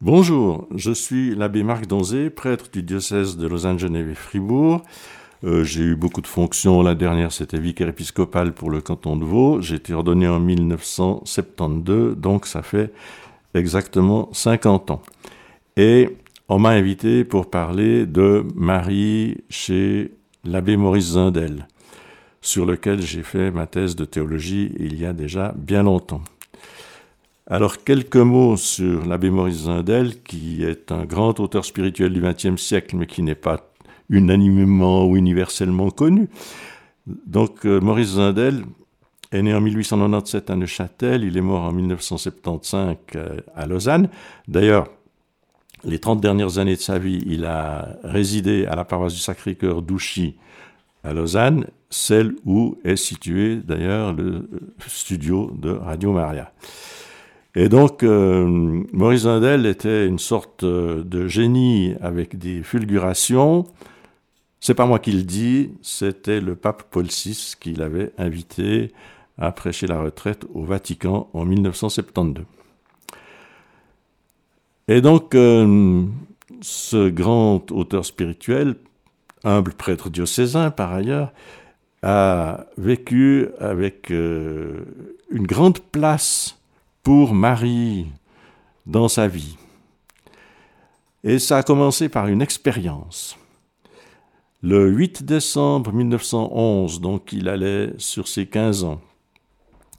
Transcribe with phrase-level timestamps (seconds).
[0.00, 4.80] Bonjour, je suis l'abbé Marc Donzé, prêtre du diocèse de Lausanne-Genève et Fribourg.
[5.42, 6.82] Euh, j'ai eu beaucoup de fonctions.
[6.82, 9.60] La dernière, c'était vicaire épiscopal pour le canton de Vaud.
[9.60, 12.92] J'ai été ordonné en 1972, donc ça fait
[13.54, 15.02] exactement 50 ans.
[15.76, 16.16] Et
[16.48, 20.12] on m'a invité pour parler de Marie chez
[20.44, 21.66] l'abbé Maurice Zindel,
[22.40, 26.22] sur lequel j'ai fait ma thèse de théologie il y a déjà bien longtemps.
[27.50, 32.60] Alors, quelques mots sur l'abbé Maurice Zindel, qui est un grand auteur spirituel du XXe
[32.60, 33.70] siècle, mais qui n'est pas
[34.10, 36.28] unanimement ou universellement connu.
[37.06, 38.64] Donc, euh, Maurice Zindel
[39.32, 44.10] est né en 1897 à Neuchâtel, il est mort en 1975 euh, à Lausanne.
[44.46, 44.88] D'ailleurs,
[45.84, 49.80] les 30 dernières années de sa vie, il a résidé à la paroisse du Sacré-Cœur
[49.80, 50.36] d'Ouchy
[51.02, 54.50] à Lausanne, celle où est situé d'ailleurs le
[54.86, 56.52] studio de Radio Maria.
[57.60, 63.66] Et donc, euh, Maurice Zindel était une sorte euh, de génie avec des fulgurations.
[64.60, 68.92] C'est pas moi qui le dis, c'était le pape Paul VI qui l'avait invité
[69.38, 72.44] à prêcher la retraite au Vatican en 1972.
[74.86, 76.04] Et donc, euh,
[76.60, 78.76] ce grand auteur spirituel,
[79.42, 81.32] humble prêtre diocésain par ailleurs,
[82.04, 84.76] a vécu avec une
[85.32, 86.57] grande place
[87.08, 88.04] pour Marie
[88.84, 89.56] dans sa vie.
[91.24, 93.38] Et ça a commencé par une expérience.
[94.60, 99.00] Le 8 décembre 1911, donc il allait sur ses 15 ans,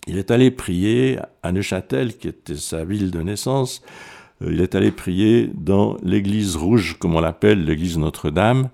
[0.06, 3.82] il est allé prier à Neuchâtel, qui était sa ville de naissance.
[4.44, 8.70] Euh, il est allé prier dans l'église rouge, comme on l'appelle, l'église Notre-Dame.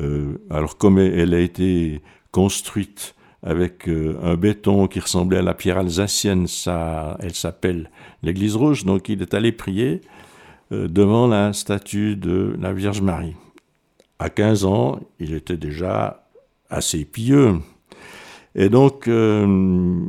[0.00, 3.14] Euh, alors comme elle a été construite
[3.46, 6.48] avec euh, un béton qui ressemblait à la pierre alsacienne.
[6.48, 7.90] Ça, elle s'appelle
[8.22, 8.84] l'église rouge.
[8.84, 10.00] Donc il est allé prier
[10.72, 13.36] euh, devant la statue de la Vierge Marie.
[14.18, 16.28] À 15 ans, il était déjà
[16.68, 17.60] assez pieux.
[18.56, 20.00] Et donc, euh,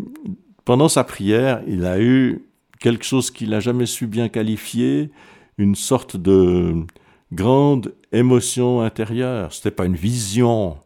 [0.66, 2.44] pendant sa prière, il a eu
[2.80, 5.12] quelque chose qu'il n'a jamais su bien qualifier,
[5.60, 6.86] une sorte de
[7.34, 9.54] grande émotion intérieure.
[9.54, 10.78] Ce n'était pas une vision,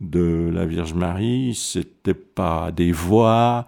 [0.00, 3.66] de la Vierge Marie, c'était pas des voix,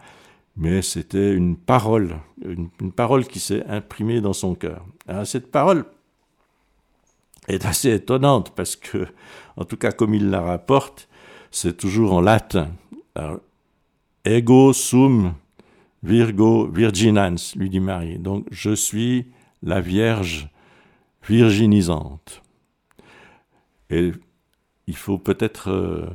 [0.56, 4.84] mais c'était une parole, une, parole qui s'est imprimée dans son cœur.
[5.24, 5.84] cette parole
[7.48, 9.06] est assez étonnante parce que,
[9.56, 11.08] en tout cas comme il la rapporte,
[11.50, 12.70] c'est toujours en latin.
[14.24, 15.34] ego sum
[16.02, 18.18] virgo virginans, lui dit Marie.
[18.18, 19.26] Donc je suis
[19.62, 20.48] la Vierge
[21.28, 22.42] virginisante.
[23.90, 24.12] Et
[24.86, 26.06] il faut peut-être euh,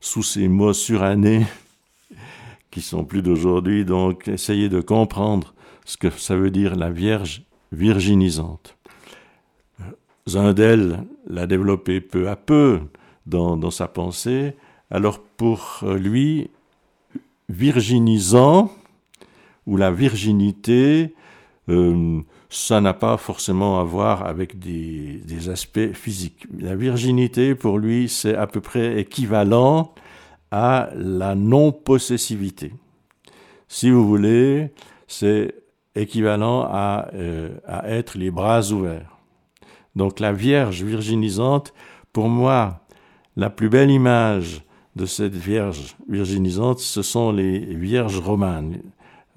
[0.00, 1.46] sous ces mots surannés
[2.70, 7.42] qui sont plus d'aujourd'hui, donc essayer de comprendre ce que ça veut dire la Vierge
[7.72, 8.76] virginisante.
[10.28, 12.80] Zindel l'a développé peu à peu
[13.26, 14.54] dans, sa pensée.
[14.90, 16.50] Alors pour lui,
[17.48, 18.72] virginisant,
[19.66, 21.14] ou la virginité,
[21.68, 26.46] euh, ça n'a pas forcément à voir avec des, aspects physiques.
[26.58, 29.94] La virginité, pour lui, c'est à peu près équivalent
[30.50, 32.72] à la non-possessivité.
[33.68, 34.72] Si vous voulez,
[35.08, 35.54] c'est
[35.94, 39.16] équivalent à, euh, à être les bras ouverts.
[39.94, 41.72] Donc la Vierge virginisante,
[42.12, 42.86] pour moi,
[43.36, 44.62] la plus belle image
[44.94, 48.80] de cette Vierge virginisante, ce sont les Vierges romanes.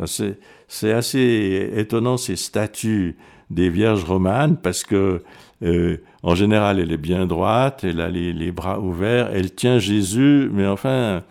[0.06, 3.18] C'est assez étonnant ces statues
[3.50, 5.24] des Vierges romanes parce que
[5.64, 10.50] euh, en général elle est bien droite, elle a les, bras ouverts, elle tient Jésus,
[10.54, 11.24] mais enfin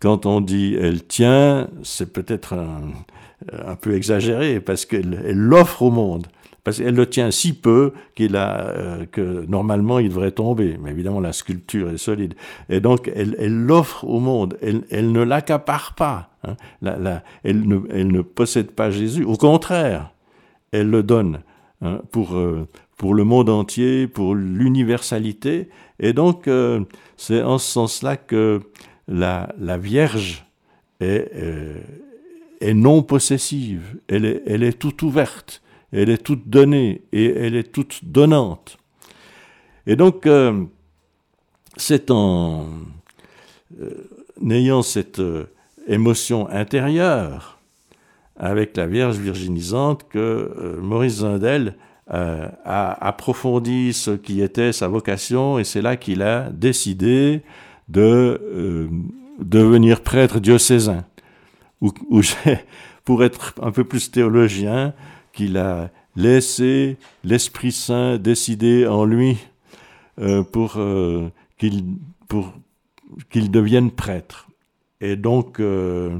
[0.00, 6.26] quand on dit elle tient, c'est peut-être un, peu exagéré parce qu'elle l'offre au monde
[6.64, 10.78] parce qu'elle le tient si peu qu'il a, euh, que normalement il devrait tomber.
[10.80, 12.34] Mais évidemment, la sculpture est solide.
[12.70, 14.56] Et donc, elle l'offre au monde.
[14.62, 16.30] Elle, elle ne l'accapare pas.
[16.42, 16.56] Hein.
[17.44, 19.24] Elle, ne, elle, ne, possède pas Jésus.
[19.24, 20.10] Au contraire,
[20.72, 21.40] elle le donne
[21.82, 25.68] hein, pour, euh, pour le monde entier, pour l'universalité.
[26.00, 26.80] Et donc, euh,
[27.18, 28.62] c'est en ce sens-là que
[29.06, 30.46] la, la Vierge
[31.00, 31.30] est,
[32.62, 33.98] est non possessive.
[34.08, 35.60] Elle est, elle est toute ouverte
[35.94, 38.78] elle est toute donnée et elle est toute donnante.
[39.86, 40.64] Et donc, euh,
[41.76, 42.66] c'est en
[43.80, 44.08] euh,
[44.50, 45.44] ayant cette euh,
[45.86, 47.60] émotion intérieure
[48.36, 51.76] avec la Vierge virginisante que Maurice Zindel
[52.08, 57.42] a approfondi ce qui était sa vocation et c'est là qu'il a décidé
[57.88, 58.90] de
[59.38, 61.04] devenir prêtre diocésain.
[61.80, 61.92] Ou,
[63.04, 64.94] pour être un peu plus théologien,
[65.34, 69.36] qu'il a laisser l'Esprit Saint décider en lui
[70.20, 71.28] euh, pour euh,
[71.58, 71.84] qu'il
[72.28, 72.54] pour
[73.30, 74.48] qu'il devienne prêtre.
[75.00, 76.18] Et donc, euh,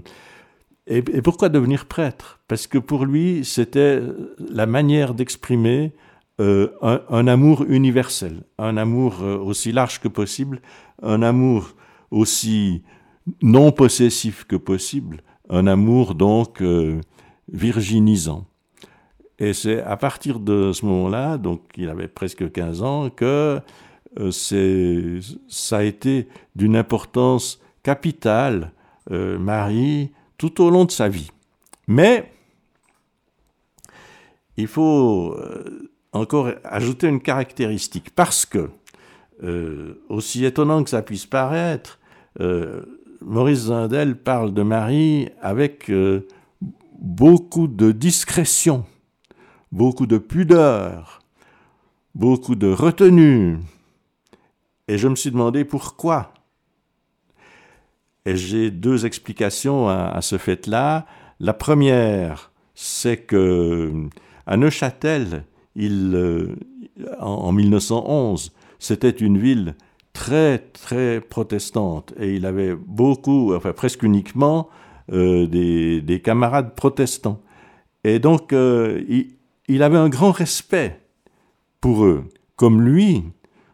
[1.22, 2.40] pourquoi devenir prêtre?
[2.46, 4.00] Parce que pour lui, c'était
[4.38, 5.92] la manière d'exprimer
[6.38, 10.60] un, un, amour universel, un amour aussi large que possible,
[11.02, 11.74] un amour
[12.10, 12.82] aussi
[13.40, 16.62] non possessif que possible, un amour donc
[17.50, 18.46] virginisant.
[19.38, 23.60] Et c'est à partir de ce moment-là, donc il avait presque 15 ans, que
[24.20, 28.72] euh, ça a été d'une importance capitale,
[29.10, 31.30] euh, Marie, tout au long de sa vie.
[31.88, 32.30] Mais
[34.56, 38.70] il faut euh, encore ajouter une caractéristique, parce que,
[40.08, 41.98] aussi étonnant que ça puisse paraître,
[43.20, 45.92] Maurice Zindel parle de Marie avec
[46.98, 48.86] beaucoup de discrétion
[49.74, 51.20] beaucoup de pudeur,
[52.14, 53.58] beaucoup de retenue.
[54.86, 56.32] Et je me suis demandé pourquoi.
[58.24, 61.06] Et j'ai deux explications à, ce fait-là.
[61.40, 63.92] La première, c'est que
[64.46, 65.44] à Neuchâtel,
[65.76, 66.54] euh,
[67.18, 69.74] en, 1911, c'était une ville
[70.12, 74.68] très très protestante et il avait beaucoup, enfin presque uniquement,
[75.12, 77.40] euh, des, camarades protestants.
[78.04, 79.34] Et donc, euh, il,
[79.68, 81.00] il avait un grand respect
[81.80, 82.24] pour eux,
[82.56, 83.24] comme lui,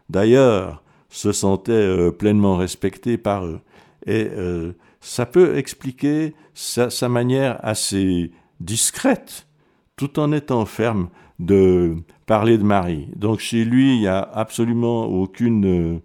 [0.09, 3.59] d'ailleurs, se sentait euh, pleinement respecté par eux.
[4.05, 9.47] Et euh, ça peut expliquer sa, manière assez discrète,
[9.95, 11.09] tout en étant ferme,
[11.39, 11.95] de
[12.25, 13.09] parler de Marie.
[13.15, 15.99] Donc chez lui, il n'y a absolument aucune euh,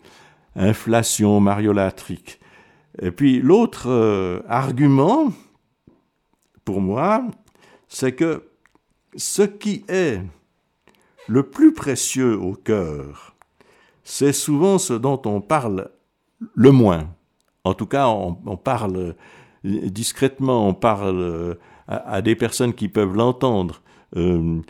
[0.57, 2.41] inflation mariolatrique.
[3.01, 5.31] Et puis l'autre argument,
[6.65, 7.27] pour moi,
[7.89, 8.43] c'est que
[9.17, 10.21] ce qui est
[11.29, 13.35] le plus précieux au cœur,
[14.05, 15.91] c'est souvent ce dont on parle
[16.55, 17.09] le moins.
[17.65, 19.17] En tout cas, on, parle
[19.65, 21.57] discrètement, on parle
[21.89, 23.83] à, des personnes qui peuvent l'entendre,
[24.17, 24.61] euh,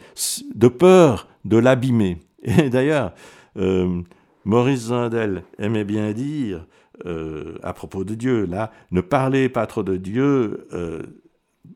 [0.55, 2.19] de peur de l'abîmer.
[2.43, 3.13] Et d'ailleurs,
[3.59, 4.03] euh,
[4.45, 6.67] Maurice Zindel aimait bien dire,
[7.05, 10.67] euh, à propos de Dieu, là, ne parlez pas trop de Dieu,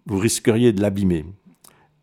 [0.06, 1.26] vous risqueriez de l'abîmer.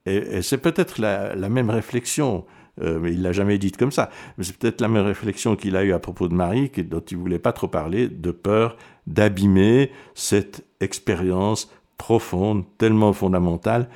[0.07, 2.45] Et, c'est peut-être la, même réflexion,
[2.81, 5.75] euh, mais il l'a jamais dite comme ça, mais c'est peut-être la même réflexion qu'il
[5.75, 9.91] a eue à propos de Marie, dont il voulait pas trop parler, de peur d'abîmer
[10.15, 13.89] cette expérience profonde, tellement fondamentale,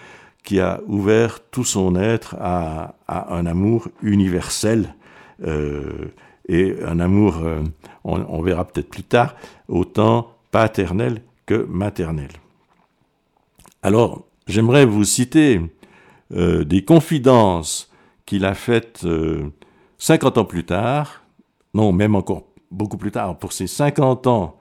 [0.43, 4.95] qui a ouvert tout son être à, un amour universel.
[5.43, 6.11] Euh,
[6.47, 7.61] et un amour, euh,
[8.03, 9.35] on, verra peut-être plus tard,
[9.67, 12.29] autant paternel que maternel.
[13.83, 15.61] Alors, j'aimerais vous citer
[16.33, 17.92] euh, des confidences
[18.25, 19.06] qu'il a faites
[19.98, 21.24] 50 euh, ans plus tard,
[21.74, 24.57] non, même encore beaucoup plus tard, pour ses 50 ans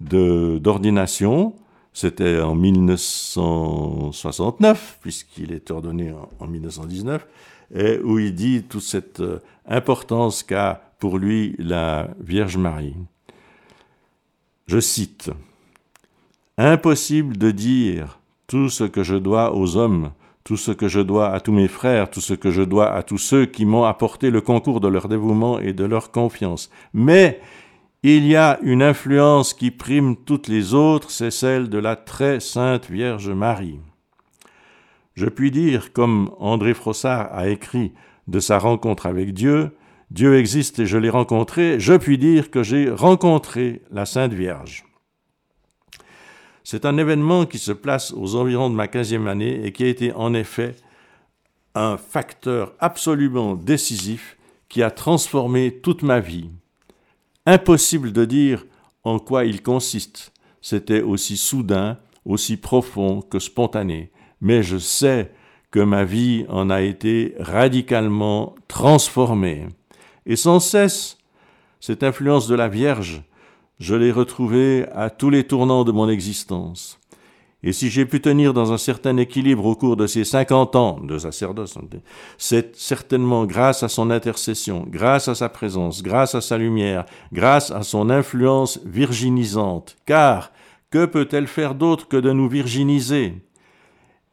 [0.00, 1.54] d'ordination,
[1.92, 7.24] c'était en 1969, puisqu'il est ordonné en, 1919,
[7.74, 12.96] et où il dit toute cette euh, importance qu'a pour lui la Vierge Marie.
[14.66, 15.30] Je cite,
[16.58, 20.10] Impossible de dire tout ce que je dois aux hommes
[20.44, 23.02] tout ce que je dois à tous mes frères, tout ce que je dois à
[23.02, 26.70] tous ceux qui m'ont apporté le concours de leur dévouement et de leur confiance.
[26.92, 27.40] Mais
[28.02, 32.40] il y a une influence qui prime toutes les autres, c'est celle de la très
[32.40, 33.78] sainte Vierge Marie.
[35.14, 37.92] Je puis dire, comme André Frossard a écrit
[38.26, 39.70] de sa rencontre avec Dieu,
[40.10, 44.84] Dieu existe et je l'ai rencontré, je puis dire que j'ai rencontré la Sainte Vierge.
[46.64, 49.88] C'est un événement qui se place aux environs de ma quinzième année et qui a
[49.88, 50.76] été en effet
[51.74, 54.36] un facteur absolument décisif
[54.68, 56.50] qui a transformé toute ma vie.
[57.46, 58.64] Impossible de dire
[59.04, 60.32] en quoi il consiste.
[60.60, 64.12] C'était aussi soudain, aussi profond que spontané.
[64.40, 65.32] Mais je sais
[65.70, 69.66] que ma vie en a été radicalement transformée.
[70.26, 71.18] Et sans cesse,
[71.80, 73.24] cette influence de la Vierge
[73.78, 76.98] je l'ai retrouvé à tous les tournants de mon existence.
[77.64, 80.98] Et si j'ai pu tenir dans un certain équilibre au cours de ces cinquante ans
[81.00, 81.78] de sacerdoce,
[82.36, 87.70] c'est certainement grâce à son intercession, grâce à sa présence, grâce à sa lumière, grâce
[87.70, 89.96] à son influence virginisante.
[90.06, 90.50] Car
[90.90, 93.34] que peut-elle faire d'autre que de nous virginiser?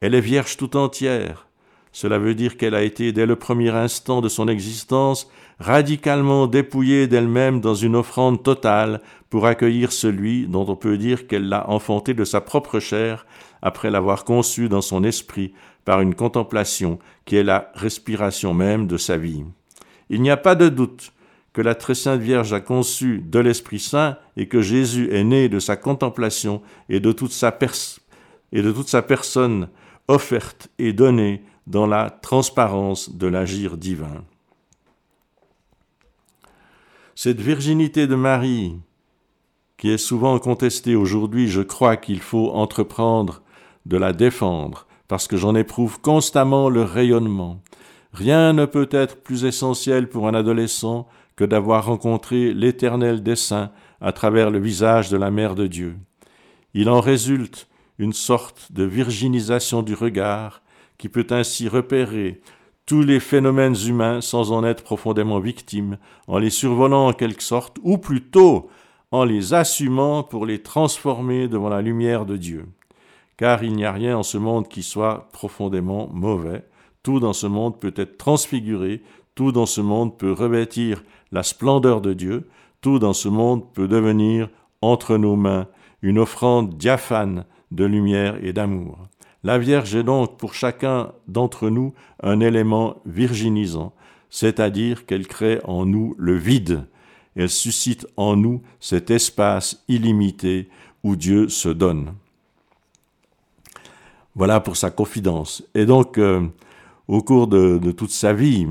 [0.02, 1.48] Elle est vierge tout entière.
[1.92, 7.08] Cela veut dire qu'elle a été, dès le premier instant de son existence, radicalement dépouillée
[7.08, 12.14] d'elle-même dans une offrande totale pour accueillir celui dont on peut dire qu'elle l'a enfanté
[12.14, 13.26] de sa propre chair,
[13.62, 15.54] après l'avoir conçu dans son esprit
[15.86, 19.44] par une contemplation qui est la respiration même de sa vie.
[20.10, 21.12] Il n'y a pas de doute
[21.52, 25.50] que la très sainte Vierge a conçu de l'Esprit Saint et que Jésus est né
[25.50, 27.58] de sa contemplation et de toute sa,
[28.54, 29.68] de toute sa personne
[30.08, 34.24] offerte et donnée dans la transparence de l'agir divin.
[37.22, 38.78] Cette virginité de Marie,
[39.76, 43.42] qui est souvent contestée aujourd'hui, je crois qu'il faut entreprendre
[43.86, 47.62] de la défendre, parce que j'en éprouve constamment le rayonnement.
[48.14, 54.14] Rien ne peut être plus essentiel pour un adolescent que d'avoir rencontré l'éternel dessein à
[54.14, 55.98] travers le visage de la Mère de Dieu.
[56.74, 60.62] Il en résulte une sorte de virginisation du regard
[60.98, 62.40] qui peut ainsi repérer
[62.90, 67.78] tous les phénomènes humains sans en être profondément victime, en les survolant en quelque sorte,
[67.84, 68.68] ou plutôt
[69.12, 72.66] en les assumant pour les transformer devant la lumière de Dieu.
[73.38, 76.66] Car il n'y a rien en ce monde qui soit profondément mauvais,
[77.04, 79.04] tout dans ce monde peut être transfiguré,
[79.36, 82.50] tout dans ce monde peut revêtir la splendeur de Dieu,
[82.82, 84.50] tout dans ce monde peut devenir
[84.82, 85.68] entre nos mains
[86.02, 88.98] une offrande diaphane de lumière et d'amour.
[89.44, 93.94] La Vierge est donc pour chacun d'entre nous un élément virginisant,
[94.30, 96.84] c'est-à-dire qu'elle crée en nous le vide,
[97.36, 100.68] elle suscite en nous cet espace illimité
[101.04, 102.14] où Dieu se donne.
[104.36, 105.64] Voilà pour sa confidence.
[105.74, 106.46] Et donc, euh,
[107.08, 108.68] au cours de, toute sa vie,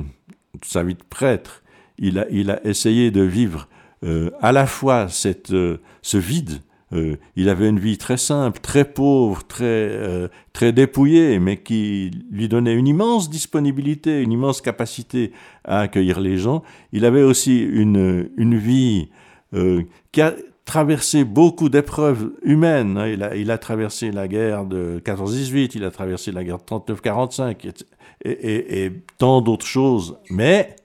[0.53, 1.63] toute sa vie de prêtre,
[1.99, 3.69] il a, essayé de vivre
[4.05, 5.07] euh, à la fois
[5.51, 6.61] euh, ce vide
[6.95, 12.11] euh, il avait une vie très simple, très pauvre, très, euh, très dépouillée, mais qui
[12.31, 15.33] lui donnait une immense disponibilité, une immense capacité
[15.65, 16.63] à accueillir les gens.
[16.93, 19.11] Il avait aussi une, une vie
[19.55, 22.97] euh, qui a traversé beaucoup d'épreuves humaines.
[22.97, 23.35] Hein.
[23.35, 27.85] Il a, traversé la guerre de 14-18, il a traversé la guerre de 39-45
[28.25, 30.19] et, tant d'autres choses.
[30.31, 30.77] Mais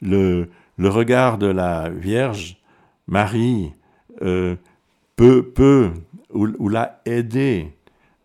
[0.00, 2.60] le, regard de la Vierge
[3.06, 3.72] Marie,
[5.16, 5.92] peut, peut
[6.32, 7.72] ou, l'a aidé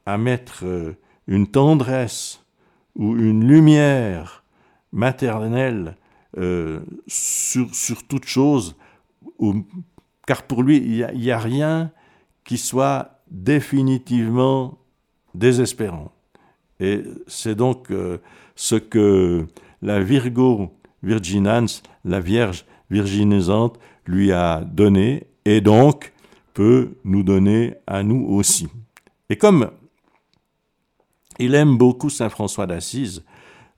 [0.06, 0.96] à mettre euh,
[1.28, 2.44] une tendresse
[2.96, 4.44] ou une lumière
[4.92, 5.96] maternelle
[6.38, 8.76] euh, sur, sur, toute chose,
[10.26, 11.92] car pour lui, il n'y a, rien
[12.44, 14.78] qui soit définitivement
[15.36, 16.12] désespérant.
[16.80, 18.20] Et c'est donc euh,
[18.56, 19.48] ce que
[19.82, 20.72] la Virgo
[21.04, 21.66] virginans,
[22.06, 26.14] la Vierge virginisante, lui a donné, et donc
[26.58, 28.68] peut nous donner à nous aussi.
[29.30, 29.70] Et comme
[31.38, 33.24] il aime beaucoup Saint François d'Assise,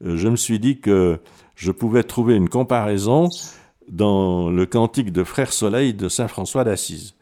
[0.06, 1.20] euh, je me suis dit que
[1.56, 3.28] je pouvais trouver une comparaison
[3.90, 7.16] dans le cantique de Frère Soleil de Saint François d'Assise,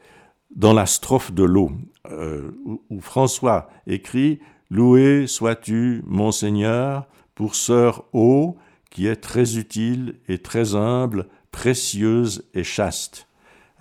[0.56, 1.72] dans la strophe de l'eau,
[2.12, 2.52] euh,
[2.92, 4.38] où, François écrit
[4.70, 8.58] Loué sois-tu, mon Seigneur, pour sœur eau,
[8.92, 13.28] qui est très utile et très humble, précieuse et chaste.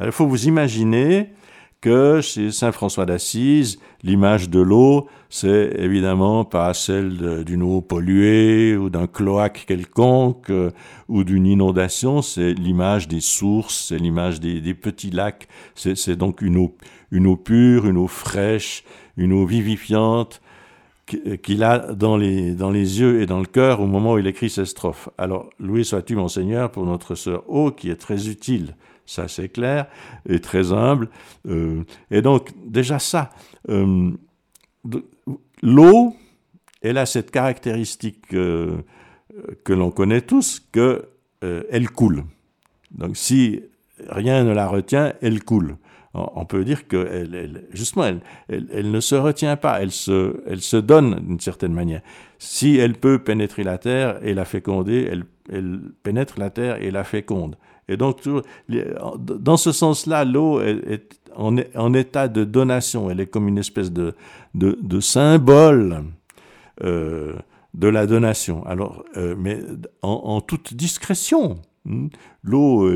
[0.00, 1.34] il faut vous imaginer
[1.80, 8.76] que chez Saint François d'Assise, l'image de l'eau, c'est évidemment pas celle d'une eau polluée
[8.76, 10.70] ou d'un cloaque quelconque euh,
[11.08, 16.56] ou d'une inondation, c'est l'image des sources, c'est l'image des, petits lacs, c'est donc une
[16.56, 16.74] eau,
[17.10, 18.84] une eau pure, une eau fraîche,
[19.16, 20.40] une eau vivifiante
[21.42, 24.26] qu'il a dans les, dans les yeux et dans le cœur au moment où il
[24.26, 25.08] écrit ces strophes.
[25.18, 28.74] Alors, loué sois-tu, mon Seigneur, pour notre sœur eau, qui est très utile
[29.06, 29.86] ça c'est clair,
[30.28, 31.08] et très humble.
[31.48, 33.30] Euh, et donc déjà ça,
[33.68, 34.10] euh,
[35.62, 36.14] l'eau,
[36.82, 38.78] elle a cette caractéristique euh,
[39.64, 41.08] que l'on connaît tous, que
[41.70, 42.24] elle coule.
[42.90, 43.62] Donc si
[44.08, 45.76] rien ne la retient, elle coule.
[46.12, 47.28] On peut dire que
[47.72, 48.10] justement,
[48.48, 52.00] elle, ne se retient pas, elle se, elle se donne d'une certaine manière.
[52.38, 55.08] Si elle peut pénétrer la terre et la féconder,
[55.48, 57.56] elle pénètre la terre et la féconde.
[57.88, 58.18] Et donc,
[58.68, 63.10] dans ce sens-là, l'eau est, en, état de donation.
[63.10, 64.14] Elle est comme une espèce de,
[64.54, 66.04] de, symbole
[66.82, 67.34] euh,
[67.74, 68.66] de la donation.
[68.66, 69.60] Alors, euh, mais
[70.02, 71.56] en, toute discrétion.
[71.84, 72.08] Hmm.
[72.42, 72.90] L'eau,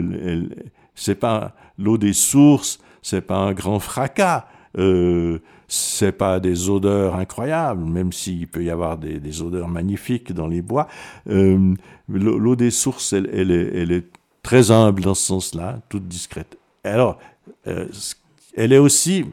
[0.94, 4.46] c'est pas l'eau des sources, c'est pas un grand fracas.
[4.78, 10.48] Euh, c'est pas des odeurs incroyables, même s'il peut y avoir des, odeurs magnifiques dans
[10.48, 10.88] les bois.
[11.28, 11.74] Euh,
[12.08, 14.06] l'eau des sources, elle, est,
[14.50, 16.58] très humble dans ce sens-là, toute discrète.
[16.82, 17.20] Alors,
[17.68, 17.86] euh,
[18.56, 19.26] elle est aussi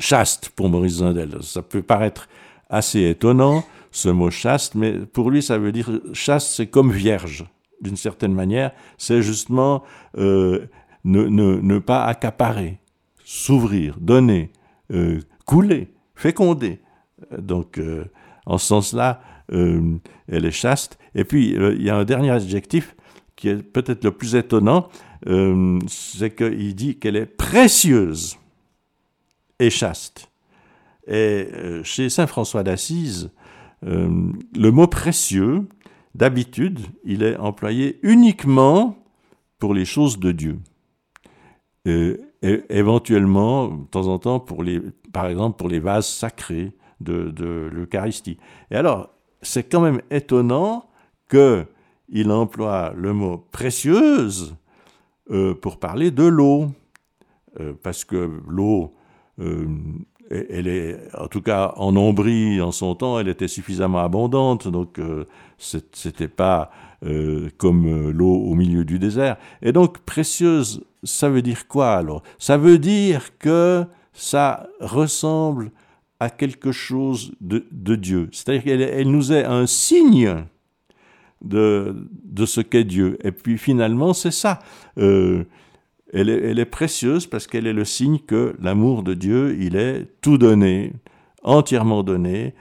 [0.00, 1.40] chaste pour Maurice Zindel.
[1.42, 2.28] Ça peut paraître
[2.68, 3.62] assez étonnant,
[3.92, 7.46] ce mot chaste, mais pour lui, ça veut dire chaste, c'est comme vierge,
[7.80, 8.72] d'une certaine manière.
[8.98, 9.84] C'est justement
[10.18, 10.66] euh,
[11.04, 12.80] ne, pas accaparer,
[13.24, 14.50] s'ouvrir, donner,
[14.92, 15.92] euh, couler.
[16.16, 16.80] fécondée.
[17.38, 17.80] Donc,
[18.44, 19.20] en ce sens-là,
[19.52, 20.00] elle
[20.44, 20.98] est chaste.
[21.14, 22.96] Et puis, il y a un dernier adjectif
[23.36, 24.88] qui est peut-être le plus étonnant,
[25.88, 28.38] c'est qu'il dit qu'elle est précieuse
[29.58, 30.30] et chaste.
[31.06, 31.48] Et
[31.84, 33.30] chez Saint François d'Assise,
[33.82, 35.66] le mot précieux,
[36.16, 38.96] d'habitude, il est employé uniquement
[39.58, 40.58] pour les choses de Dieu.
[41.84, 44.44] Et, éventuellement, de temps en temps,
[45.12, 48.38] par exemple, pour les vases sacrés de, l'Eucharistie.
[48.70, 49.10] Et alors,
[49.42, 50.88] c'est quand même étonnant
[52.10, 54.56] qu'il emploie le mot précieuse
[55.30, 56.68] euh, pour parler de l'eau.
[57.58, 58.94] Euh, parce que l'eau,
[59.40, 59.66] euh,
[60.30, 65.00] elle est, en tout cas en Ombrie, en son temps, elle était suffisamment abondante, donc
[65.58, 66.70] c'était pas
[67.58, 69.36] comme l'eau au milieu du désert.
[69.62, 72.24] Et donc précieuse, ça veut dire quoi alors?
[72.38, 75.70] Ça veut dire que ça ressemble
[76.18, 78.28] à quelque chose de, Dieu.
[78.32, 80.44] C'est-à-dire qu'elle elle nous est un signe
[81.48, 83.18] de, de ce qu'est Dieu.
[83.24, 84.60] Et puis finalement, c'est ça.
[84.98, 85.44] Euh,
[86.12, 89.76] elle, est, elle, est, précieuse parce qu'elle est le signe que l'amour de Dieu, il
[89.76, 90.92] est tout donné,
[91.42, 92.54] entièrement donné,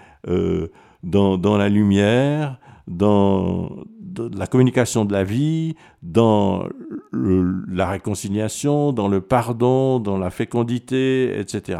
[1.04, 3.70] dans, dans, la lumière, dans,
[4.18, 6.68] la communication de la vie, dans
[7.12, 11.80] la réconciliation, dans le pardon, dans la fécondité, etc.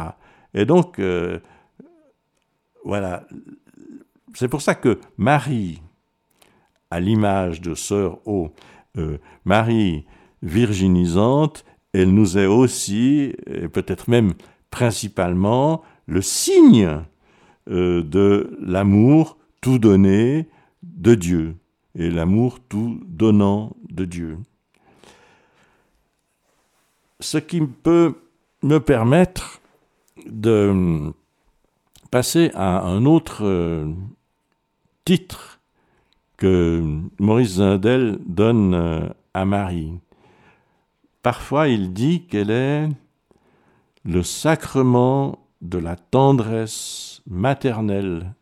[0.54, 1.38] Et donc, euh,
[2.84, 3.26] voilà,
[4.34, 5.80] c'est pour ça que Marie,
[6.90, 8.50] à l'image de Sœur O,
[8.96, 10.04] euh, Marie
[10.42, 14.34] virginisante, elle nous est aussi, et peut-être même
[14.70, 17.02] principalement, le signe
[17.68, 20.48] euh, de l'amour tout donné
[20.82, 21.56] de Dieu
[21.94, 24.38] et l'amour tout donnant de Dieu.
[27.20, 28.14] Ce qui peut
[28.62, 29.60] me permettre
[30.26, 31.12] de
[32.10, 33.90] passer à un autre euh,
[35.04, 35.55] titre
[36.36, 39.98] que Maurice Zindel donne euh, à Marie.
[41.22, 42.88] Parfois, il dit qu'elle est
[44.04, 48.34] le sacrement de la tendresse maternelle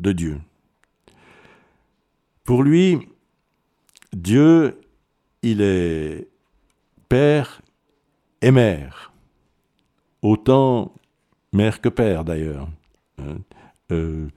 [0.00, 0.40] de Dieu.
[2.44, 3.08] Pour lui,
[4.12, 4.80] Dieu,
[5.42, 6.28] il est
[7.08, 7.62] père
[8.40, 9.12] et mère.
[10.22, 10.92] Autant
[11.52, 12.68] mère que père d'ailleurs.
[13.18, 13.38] Hein.
[13.90, 14.28] Euh,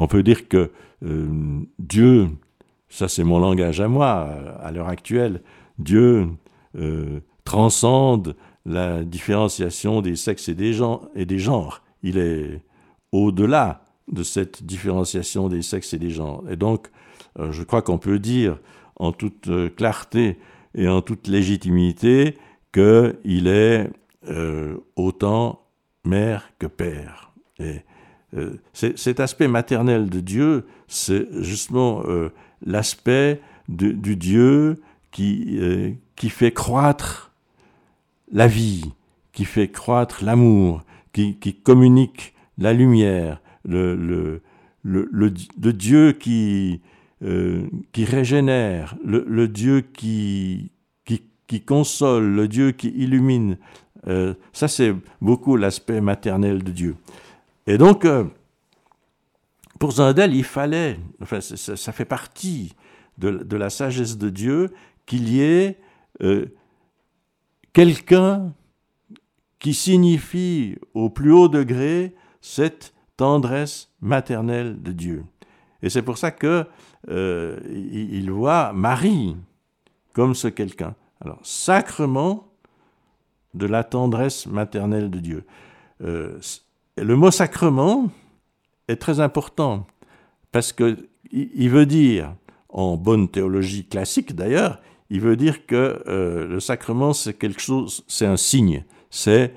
[0.00, 0.70] on peut dire que
[1.04, 2.30] euh, Dieu,
[2.88, 4.30] ça c'est mon langage à moi
[4.62, 5.42] à l'heure actuelle,
[5.78, 6.26] Dieu
[6.76, 8.34] euh, transcende
[8.64, 11.82] la différenciation des sexes et des, genres.
[12.02, 12.62] Il est
[13.12, 16.44] au-delà de cette différenciation des sexes et des genres.
[16.50, 16.88] Et donc,
[17.38, 18.58] euh, je crois qu'on peut dire
[18.96, 20.38] en toute clarté
[20.74, 22.38] et en toute légitimité
[22.72, 23.90] qu'il est
[24.96, 25.60] autant
[26.04, 27.32] mère que père.
[28.72, 32.02] Cet aspect maternel de Dieu, c'est justement
[32.64, 35.58] l'aspect du Dieu qui,
[36.16, 37.32] qui fait croître
[38.32, 38.92] la vie,
[39.32, 44.42] qui fait croître l'amour, qui, qui, communique la lumière, le, le,
[44.82, 46.80] le, le Dieu qui,
[47.22, 50.70] euh, qui régénère, le, Dieu qui,
[51.04, 53.58] qui, console, le Dieu qui illumine.
[54.06, 56.96] Euh, ça, c'est beaucoup l'aspect maternel de Dieu.
[57.70, 58.24] Et donc, euh,
[59.78, 62.74] pour Zindel, il fallait, enfin, ça, fait partie
[63.16, 64.70] de, la sagesse de Dieu,
[65.06, 65.78] qu'il y ait
[67.72, 68.52] quelqu'un
[69.60, 75.24] qui signifie au plus haut degré cette tendresse maternelle de Dieu.
[75.80, 76.66] Et c'est pour ça que
[77.08, 79.36] euh, il voit Marie
[80.12, 80.96] comme ce quelqu'un.
[81.20, 82.48] Alors, sacrement
[83.54, 85.44] de la tendresse maternelle de Dieu.
[86.02, 86.36] Euh,
[87.02, 88.10] le mot sacrement
[88.88, 89.86] est très important
[90.52, 90.96] parce que
[91.32, 92.34] il veut dire,
[92.68, 98.04] en bonne théologie classique d'ailleurs, il veut dire que euh, le sacrement c'est quelque chose,
[98.08, 99.54] c'est un signe, c'est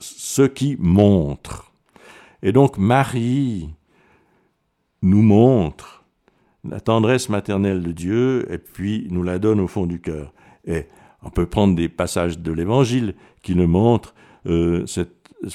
[0.00, 1.70] ce qui montre.
[2.42, 3.70] Et donc Marie
[5.02, 6.04] nous montre
[6.68, 10.32] la tendresse maternelle de Dieu, et puis nous la donne au fond du cœur.
[10.66, 10.86] Et
[11.22, 14.14] on peut prendre des passages de l'Évangile qui nous montrent,
[14.46, 14.86] euh,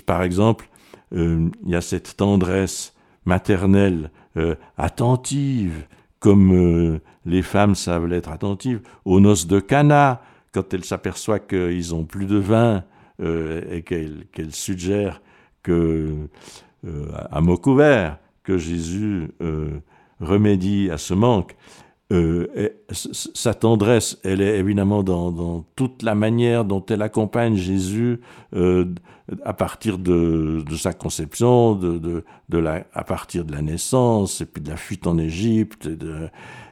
[0.06, 0.70] par exemple,
[1.14, 2.94] euh, il y a cette tendresse
[3.26, 5.86] maternelle euh, attentive,
[6.20, 10.22] comme les femmes savent l'être attentives, aux noces de Cana,
[10.54, 12.84] quand elles s'aperçoivent qu'ils ont plus de vin
[13.22, 15.22] et qu'elles suggèrent
[15.62, 16.28] que,
[17.30, 19.30] à mot couvert, que Jésus
[20.20, 21.56] remédie à ce manque.
[22.12, 28.22] euh, sa tendresse, elle est évidemment dans, toute la manière dont elle accompagne Jésus
[28.56, 28.86] euh,
[29.44, 31.80] à partir de, sa conception,
[32.94, 35.90] à partir de la naissance, et puis de la fuite en Égypte,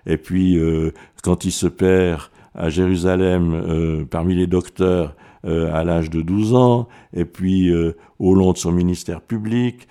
[0.05, 0.91] et, puis euh,
[1.23, 2.21] quand il se perd
[2.55, 7.73] à Jérusalem parmi les docteurs à l'âge de 12 ans, et puis
[8.19, 9.87] au long de son ministère public,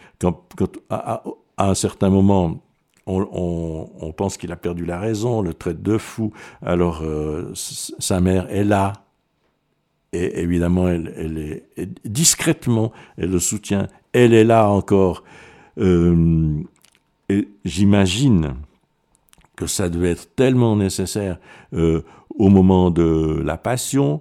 [0.88, 1.22] à
[1.58, 2.62] un certain moment,
[3.06, 6.32] on, pense qu'il a perdu la raison, le traite de fou.
[6.62, 8.92] Alors euh, sa mère est là.
[10.12, 13.88] Et évidemment, elle, est discrètement, elle le soutient.
[14.12, 15.24] Elle est là encore.
[15.78, 16.62] Euh,
[17.64, 18.54] j'imagine
[19.56, 21.38] que ça devait être tellement nécessaire
[21.72, 22.02] euh,
[22.38, 24.20] au moment de la passion,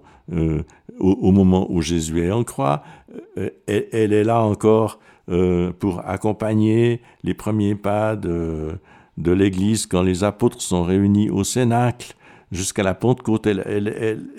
[1.00, 2.84] au, moment où Jésus est en croix.
[3.36, 5.00] elle est là encore
[5.32, 8.80] euh, pour accompagner les premiers pas de,
[9.18, 12.16] l'Église quand les apôtres sont réunis au Cénacle
[12.52, 13.46] jusqu'à la Pentecôte.
[13.46, 13.88] Elle,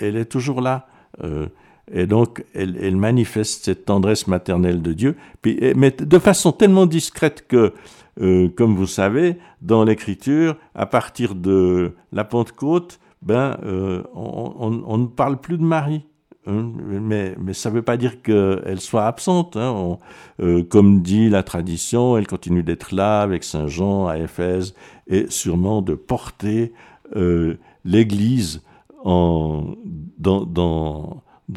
[0.01, 0.87] est toujours là.
[1.23, 1.47] Euh,
[1.93, 7.47] et donc, elle, manifeste cette tendresse maternelle de Dieu, puis, mais de façon tellement discrète
[7.49, 7.75] que,
[8.21, 13.57] euh, comme vous savez, dans l'Écriture, à partir de la Pentecôte, ben,
[14.15, 16.05] on, on, ne parle plus de Marie.
[16.47, 19.57] Hein, mais, mais ça ne veut pas dire qu'elle soit absente.
[19.57, 19.99] Hein.
[20.41, 24.75] Euh, comme dit la tradition, elle continue d'être là avec Saint Jean à Éphèse
[25.07, 26.73] et sûrement de porter
[27.15, 27.59] euh,
[29.05, 29.75] dans,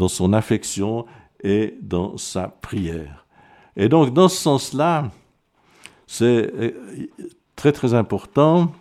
[0.07, 1.05] son affection
[1.43, 3.25] et dans sa prière.
[3.75, 5.11] Et donc, dans ce sens-là,
[6.07, 6.71] c'est euh,
[7.55, 8.71] très très important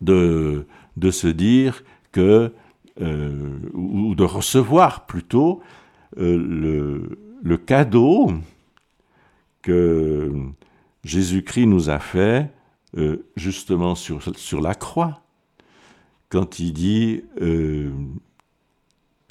[0.00, 0.66] de,
[1.10, 2.52] se dire que
[3.00, 5.62] euh, ou de recevoir plutôt
[6.18, 8.32] euh, le, cadeau
[9.62, 10.32] que
[11.04, 12.50] Jésus-Christ nous a fait
[13.36, 15.22] justement sur la croix,
[16.30, 17.22] quand il dit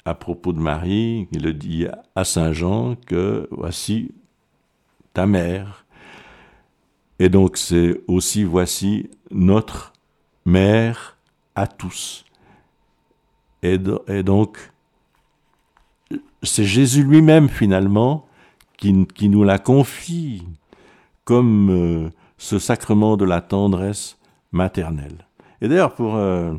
[0.04, 4.12] à propos de Marie, il le dit à Saint Jean que voici
[5.12, 5.84] ta mère.
[7.18, 9.92] Et donc c'est aussi voici notre
[10.44, 11.16] mère
[11.54, 12.24] à tous.
[13.62, 14.58] Et, donc,
[16.42, 18.26] c'est Jésus lui-même finalement
[18.78, 20.42] qui, qui, nous la confie
[21.24, 24.16] comme euh, ce sacrement de la tendresse
[24.50, 25.26] maternelle.
[25.60, 26.54] Et d'ailleurs, pour euh,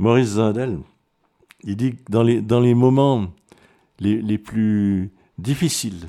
[0.00, 0.78] Maurice Zindel,
[1.62, 3.26] il dit que dans les, dans les moments
[3.98, 6.08] les, les plus difficiles,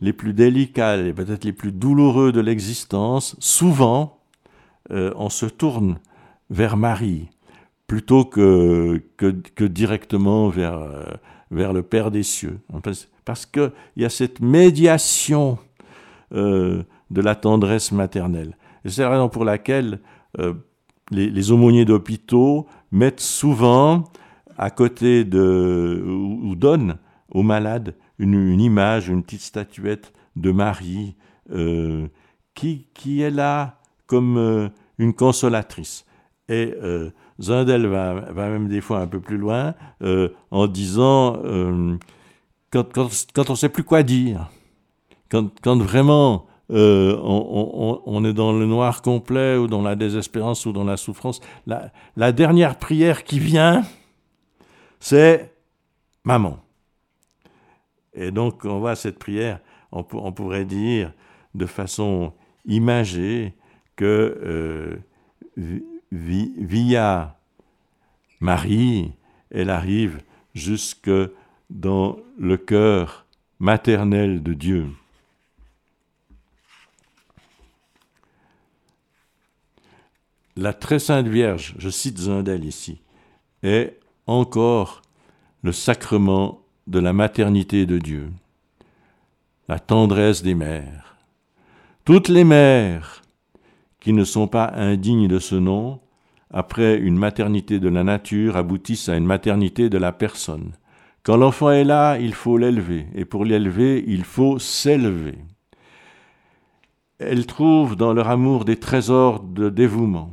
[0.00, 4.18] les plus délicats et peut-être les plus douloureux de l'existence, souvent,
[4.92, 5.98] euh, on se tourne
[6.48, 7.28] vers Marie,
[7.86, 11.04] plutôt que, que, directement vers, euh,
[11.50, 12.58] vers le Père des cieux.
[13.26, 15.58] Parce qu'il y a cette médiation
[16.32, 18.56] euh, de la tendresse maternelle.
[18.86, 20.00] C'est la raison pour laquelle
[21.12, 24.04] euh, les, aumôniers d'hôpitaux mettent souvent
[24.56, 26.98] à côté de, ou, donnent
[27.30, 31.14] aux malades une, image, une petite statuette de Marie
[32.54, 36.04] qui, qui est là comme une consolatrice.
[36.48, 36.74] Et
[37.40, 41.96] Zindel va, va, même des fois un peu plus loin euh, en disant euh,
[42.70, 44.50] quand, quand, quand, on ne sait plus quoi dire,
[45.30, 50.72] quand, quand vraiment euh, on, est dans le noir complet ou dans la désespérance ou
[50.72, 53.84] dans la souffrance, la, dernière prière qui vient,
[55.00, 55.52] c'est
[56.24, 56.58] maman.
[58.12, 59.60] Et donc on voit cette prière,
[59.92, 61.12] on, on pourrait dire
[61.54, 62.32] de façon
[62.66, 63.54] imagée
[63.96, 64.98] que
[66.12, 67.38] via
[68.40, 69.12] Marie,
[69.50, 70.20] elle arrive
[70.54, 71.10] jusque
[71.70, 73.26] dans le cœur
[73.58, 74.86] maternel de Dieu.
[80.60, 83.00] La très sainte Vierge, je cite Zindel ici,
[83.62, 85.02] est encore
[85.62, 88.32] le sacrement de la maternité de Dieu,
[89.68, 91.16] la tendresse des mères.
[92.04, 93.22] Toutes les mères
[94.00, 96.00] qui ne sont pas indignes de ce nom,
[96.50, 100.72] après une maternité de la nature, aboutissent à une maternité de la personne.
[101.22, 105.38] Quand l'enfant est là, il faut l'élever, et pour l'élever, il faut s'élever.
[107.20, 110.32] Elles trouvent dans leur amour des trésors de dévouement.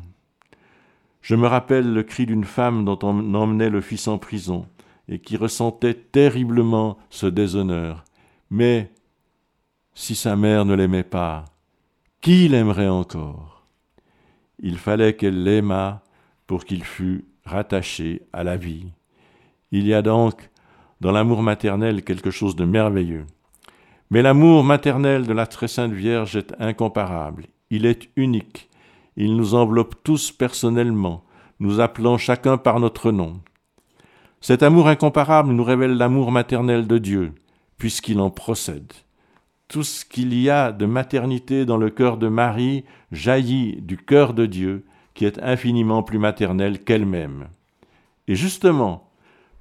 [1.25, 4.67] Je me rappelle le cri d'une femme dont on emmenait le fils en prison,
[5.09, 8.03] et qui ressentait terriblement ce déshonneur.
[8.51, 8.91] Mais
[9.95, 11.45] si sa mère ne l'aimait pas,
[12.21, 13.65] qui l'aimerait encore?
[14.59, 16.03] Il fallait qu'elle l'aimât
[16.45, 18.85] pour qu'il fût rattaché à la vie.
[19.71, 20.51] Il y a donc
[21.01, 23.25] dans l'amour maternel quelque chose de merveilleux.
[24.11, 27.47] Mais l'amour maternel de la très sainte Vierge est incomparable.
[27.71, 28.69] Il est unique.
[29.17, 31.23] Il nous enveloppe tous personnellement,
[31.59, 33.39] nous appelant chacun par notre nom.
[34.41, 37.33] Cet amour incomparable nous révèle l'amour maternel de Dieu,
[37.77, 38.93] puisqu'il en procède.
[39.67, 44.33] Tout ce qu'il y a de maternité dans le cœur de Marie jaillit du cœur
[44.33, 47.47] de Dieu, qui est infiniment plus maternel qu'elle-même.
[48.27, 49.09] Et justement,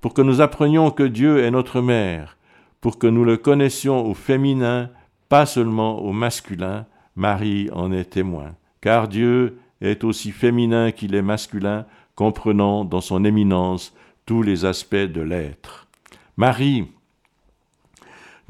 [0.01, 2.37] pour que nous apprenions que Dieu est notre mère,
[2.81, 4.91] pour que nous le connaissions au féminin,
[5.31, 6.85] pas seulement au masculin,
[7.17, 13.25] Marie en est témoin, car Dieu est aussi féminin qu'il est masculin, comprenant dans son
[13.25, 13.95] éminence
[14.27, 15.89] tous les aspects de l'être.
[16.37, 16.87] Marie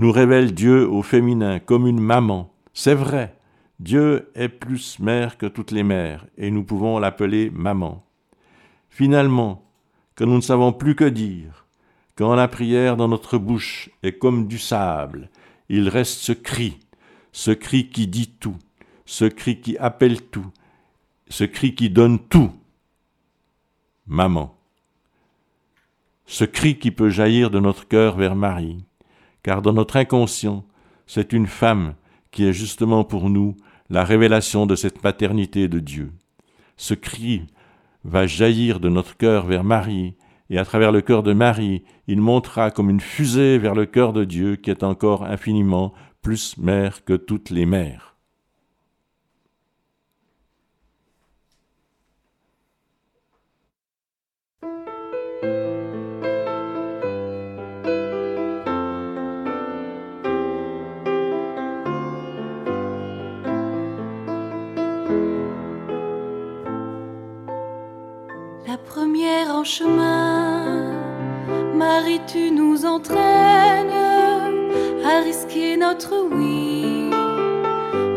[0.01, 2.53] nous révèle Dieu au féminin comme une maman.
[2.73, 3.37] C'est vrai,
[3.79, 8.05] Dieu est plus mère que toutes les mères, et nous pouvons l'appeler maman.
[8.90, 9.62] Finalement,
[10.16, 11.64] que nous ne savons plus que dire,
[12.16, 15.31] quand la prière dans notre bouche est comme du sable,
[15.68, 16.81] il reste ce cri,
[17.31, 18.59] ce cri qui dit tout,
[19.05, 20.47] ce cri qui appelle tout,
[21.29, 22.53] ce cri qui donne tout.
[24.07, 24.55] Maman.
[26.27, 28.85] Ce cri qui peut jaillir de notre cœur vers Marie,
[29.43, 30.64] car dans notre inconscient,
[31.07, 31.95] c'est une femme
[32.31, 33.57] qui est justement pour nous
[33.90, 36.12] la révélation de cette paternité de Dieu.
[36.77, 37.47] Ce cri
[38.05, 40.14] va jaillir de notre cœur vers Marie,
[40.51, 44.12] et à travers le cœur de Marie, il montera comme une fusée vers le cœur
[44.12, 48.13] de Dieu qui est encore infiniment plus mère que toutes les mères.
[75.87, 77.11] Notre oui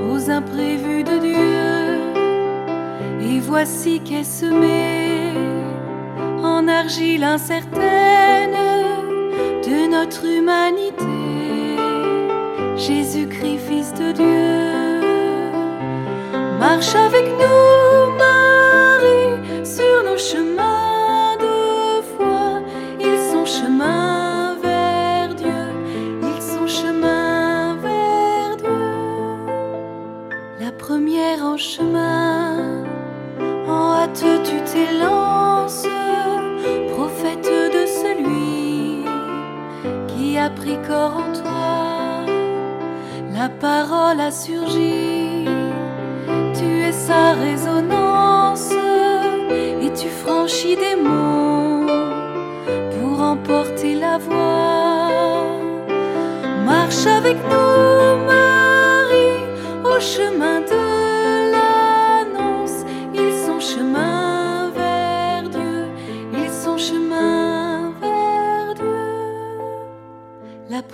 [0.09, 1.73] aux imprévus de Dieu.
[3.27, 5.33] Et voici qu'est semé
[6.43, 8.59] en argile incertaine
[9.67, 11.19] de notre humanité.
[12.77, 15.11] Jésus-Christ, Fils de Dieu,
[16.59, 17.86] marche avec nous,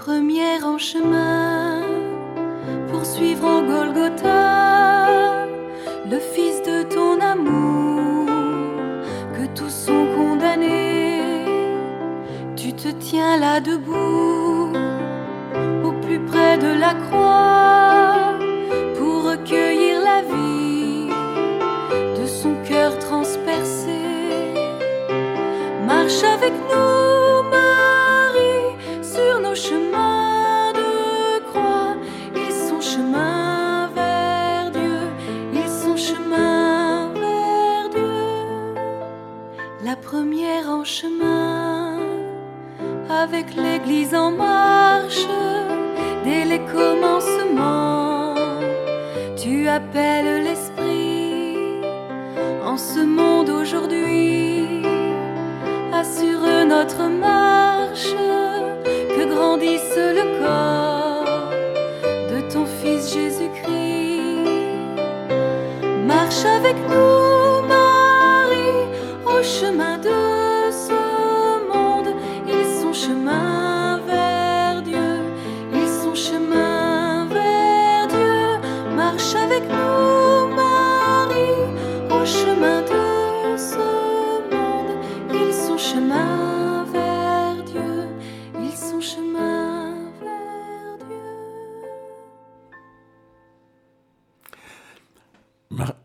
[0.06, 1.23] première en chemin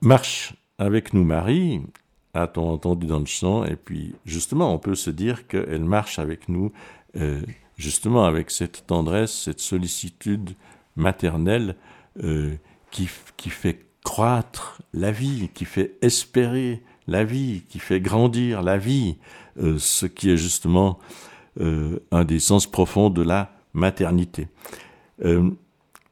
[0.00, 1.82] Marche avec nous Marie,
[2.32, 6.48] a-t-on entendu dans le chant, et puis justement on peut se dire qu'elle marche avec
[6.48, 6.70] nous,
[7.16, 7.40] euh,
[7.76, 10.50] justement avec cette tendresse, cette sollicitude
[10.94, 11.74] maternelle
[12.22, 12.54] euh,
[12.92, 18.78] qui, qui fait croître la vie, qui fait espérer la vie, qui fait grandir la
[18.78, 19.16] vie,
[19.56, 20.98] ce qui est justement
[21.58, 24.46] un des sens profonds de la maternité.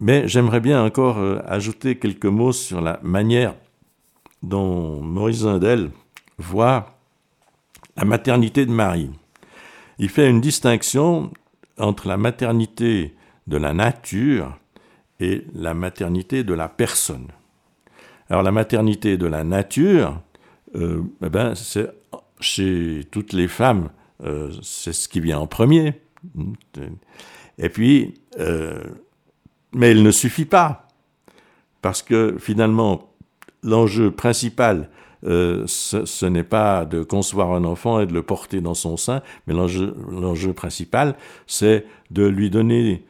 [0.00, 3.54] mais j'aimerais bien encore ajouter quelques mots sur la manière
[4.42, 5.90] dont Maurice Zindel
[6.38, 6.98] voit
[7.96, 9.10] la maternité de Marie.
[9.98, 11.32] Il fait une distinction
[11.78, 13.14] entre la maternité
[13.46, 14.58] de la nature
[15.20, 17.28] et la maternité de la personne.
[18.28, 20.20] Alors la maternité de la nature,
[20.74, 21.90] euh, eh ben, c'est
[22.40, 23.88] chez toutes les femmes,
[24.22, 25.94] euh, c'est ce qui vient en premier.
[27.58, 28.82] Et puis, euh,
[29.72, 30.88] mais il ne suffit pas,
[31.82, 33.05] parce que finalement,
[33.66, 34.88] l'enjeu principal,
[35.22, 39.54] ce, n'est pas de concevoir un enfant et de le porter dans son sein, mais
[39.54, 43.04] l'enjeu principal, c'est de lui donner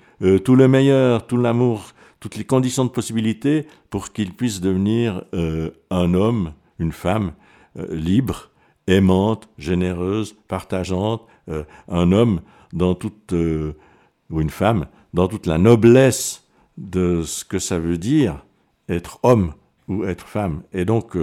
[0.44, 5.70] tout le meilleur, tout l'amour toutes les conditions de possibilité pour qu'il puisse devenir euh,
[5.90, 7.32] un homme, une femme
[7.78, 8.50] euh, libre,
[8.86, 12.40] aimante, généreuse, partageante, euh, un homme
[12.72, 16.44] dans toute, ou une femme, dans toute la noblesse
[16.78, 18.44] de ce que ça veut dire
[18.88, 19.52] être homme
[19.88, 20.62] ou être femme.
[20.72, 21.16] Et donc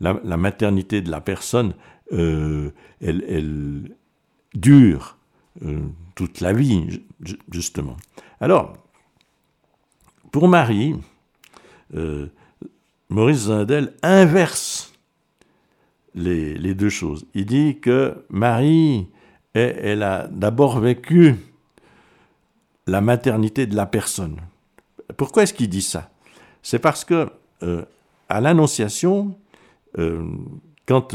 [0.00, 1.74] la, maternité de la personne,
[2.10, 3.96] elle, elle,
[4.54, 5.16] dure
[6.14, 7.02] toute la vie,
[7.50, 7.96] justement.
[8.40, 8.74] Alors,
[10.32, 10.94] pour Marie,
[11.94, 12.26] euh,
[13.08, 14.92] Maurice Zindel inverse
[16.14, 17.26] les, deux choses.
[17.34, 19.08] Il dit que Marie,
[19.54, 21.36] elle a d'abord vécu
[22.86, 24.36] la maternité de la personne.
[25.16, 26.10] Pourquoi est-ce qu'il dit ça?
[26.62, 27.30] C'est parce que
[27.62, 27.84] euh,
[28.30, 29.36] à l'Annonciation,
[29.98, 30.22] euh,
[30.86, 31.14] quand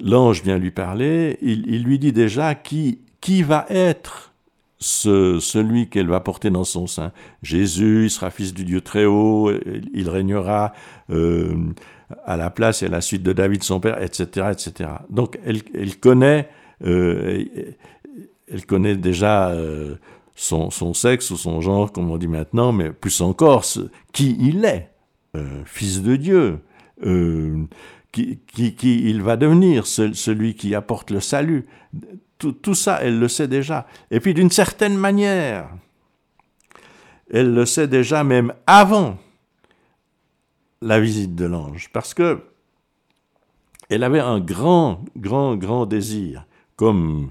[0.00, 3.00] l'ange vient lui parler, il, lui dit déjà qui,
[3.42, 4.32] va être
[4.78, 7.12] celui qu'elle va porter dans son sein.
[7.42, 9.50] Jésus, il sera fils du Dieu très haut,
[9.94, 10.72] il régnera
[11.10, 11.54] euh,
[12.24, 14.48] à la place et à la suite de David son père, etc.
[14.52, 14.90] etc.
[15.10, 15.62] Donc elle,
[15.98, 16.48] connaît,
[16.84, 17.44] euh,
[18.96, 19.96] déjà euh,
[20.34, 23.64] son, sexe ou son genre, comme on dit maintenant, mais plus encore
[24.12, 24.90] qui il est,
[25.64, 26.58] fils de Dieu.
[28.12, 31.66] Qui, qui, il va devenir, celui qui apporte le salut
[32.38, 33.86] tout, ça, elle le sait déjà.
[34.10, 35.70] Et puis d'une certaine manière,
[37.30, 39.18] elle le sait déjà même avant
[40.82, 42.42] la visite de l'ange, parce que
[43.88, 46.44] elle avait un grand, grand, grand désir,
[46.76, 47.30] comme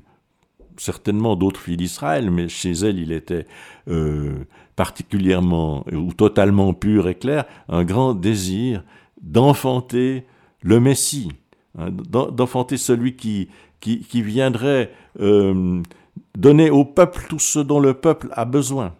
[0.77, 3.45] certainement d'autres filles d'Israël, mais chez elle, il était
[3.87, 8.83] euh, particulièrement ou totalement pur et clair, un grand désir
[9.21, 10.25] d'enfanter
[10.61, 11.31] le Messie,
[11.77, 15.81] hein, d'enfanter celui qui, qui, viendrait euh,
[16.37, 18.95] donner au peuple tout ce dont le peuple a besoin.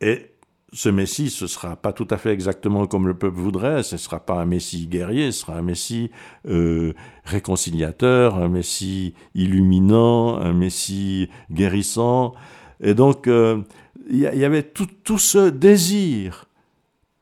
[0.00, 0.32] Et
[0.72, 3.94] ce Messie, ce ne sera pas tout à fait exactement comme le peuple voudrait, ce
[3.94, 6.10] ne sera pas un Messie guerrier, ce sera un Messie
[6.46, 6.92] euh,
[7.24, 12.34] réconciliateur, un Messie illuminant, un Messie guérissant.
[12.80, 13.62] Et donc, euh,
[14.08, 16.46] il y, avait tout, tout, ce désir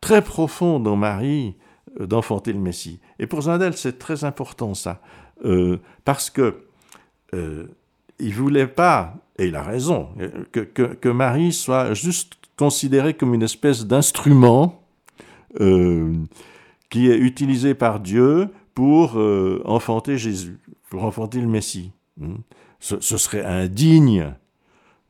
[0.01, 1.57] très profond dans Marie
[1.99, 3.01] d'enfanter le Messie.
[3.18, 5.01] Et pour Zindel, c'est très important ça.
[5.44, 6.62] Euh, parce que
[7.35, 7.66] euh,
[8.18, 10.09] il voulait pas, et il a raison,
[10.53, 14.83] que, que, Marie soit juste considérée comme une espèce d'instrument
[15.61, 16.14] euh,
[16.88, 20.59] qui est utilisé par Dieu pour euh, enfanter Jésus,
[20.90, 21.92] pour enfanter le Messie.
[22.18, 22.37] Hmm.
[22.79, 24.35] Ce, serait indigne,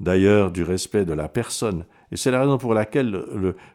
[0.01, 1.85] d'ailleurs, du respect de la personne.
[2.13, 3.25] Et c'est la raison pour laquelle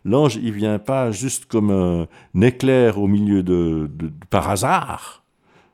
[0.06, 2.08] l'ange, il vient pas juste comme un,
[2.42, 5.24] éclair au milieu de, de par hasard,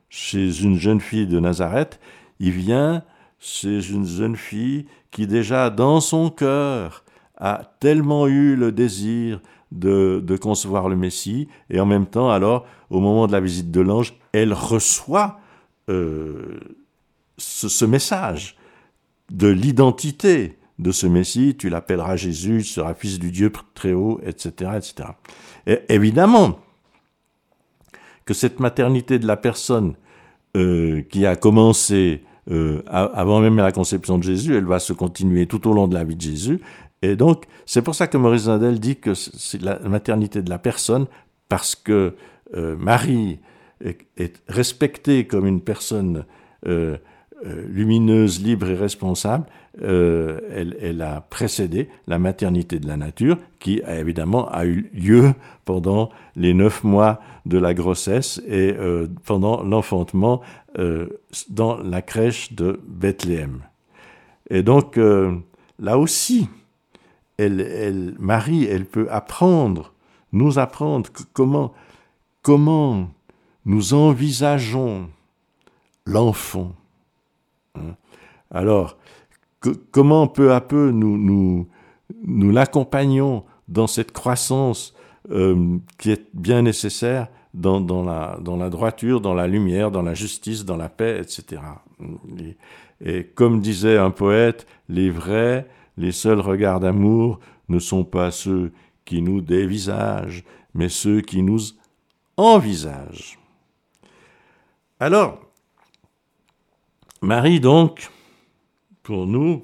[0.08, 2.00] chez une jeune fille de Nazareth,
[2.40, 3.02] il vient
[3.38, 7.04] chez une jeune fille qui déjà dans son cœur
[7.36, 9.40] a tellement eu le désir
[9.72, 13.80] de, concevoir le Messie, et en même temps, alors, au moment de la visite de
[13.80, 15.38] l'ange, elle reçoit
[15.90, 16.58] euh,
[17.36, 18.56] ce, message
[19.30, 24.20] de l'identité de ce Messie, tu l'appelleras Jésus, tu seras fils du Dieu très haut,
[24.24, 24.72] etc.
[24.76, 25.10] etc.
[25.66, 26.60] Et évidemment,
[28.24, 29.94] que cette maternité de la personne
[30.56, 35.46] euh, qui a commencé euh, avant même la conception de Jésus, elle va se continuer
[35.46, 36.60] tout au long de la vie de Jésus.
[37.02, 40.58] Et donc, c'est pour ça que Maurice Zindel dit que c'est la maternité de la
[40.58, 41.06] personne,
[41.48, 42.14] parce que
[42.54, 43.40] euh, Marie
[43.84, 46.24] est, respectée comme une personne
[47.44, 49.46] lumineuse, libre et responsable,
[49.80, 50.40] euh,
[50.80, 55.34] elle, a précédé la maternité de la nature, qui a évidemment a eu lieu
[55.64, 60.40] pendant les neuf mois de la grossesse et euh, pendant l'enfantement
[60.78, 61.08] euh,
[61.48, 63.62] dans la crèche de Bethléem.
[64.50, 64.98] Et donc
[65.78, 66.48] là aussi,
[67.36, 69.92] elle, Marie, elle peut apprendre,
[70.32, 71.72] nous apprendre comment,
[72.42, 73.10] comment
[73.66, 75.08] nous envisageons
[76.06, 76.72] l'enfant.
[77.74, 77.96] Hein.
[78.50, 78.96] Alors,
[79.90, 81.68] comment peu à peu nous, nous,
[82.24, 84.94] nous l'accompagnons dans cette croissance
[85.30, 90.02] euh, qui est bien nécessaire dans, dans, la, dans la droiture, dans la lumière, dans
[90.02, 91.62] la justice, dans la paix, etc.
[92.38, 92.56] Et,
[93.04, 95.66] et comme disait un poète, les vrais,
[95.96, 98.72] les seuls regards d'amour ne sont pas ceux
[99.04, 100.44] qui nous dévisagent,
[100.74, 101.60] mais ceux qui nous
[102.36, 103.38] envisagent.
[105.00, 105.47] Alors,
[107.20, 108.10] Marie, donc,
[109.02, 109.60] pour nous,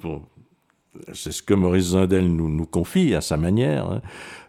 [1.13, 4.01] c'est ce que Maurice Zindel nous, confie à sa manière, hein,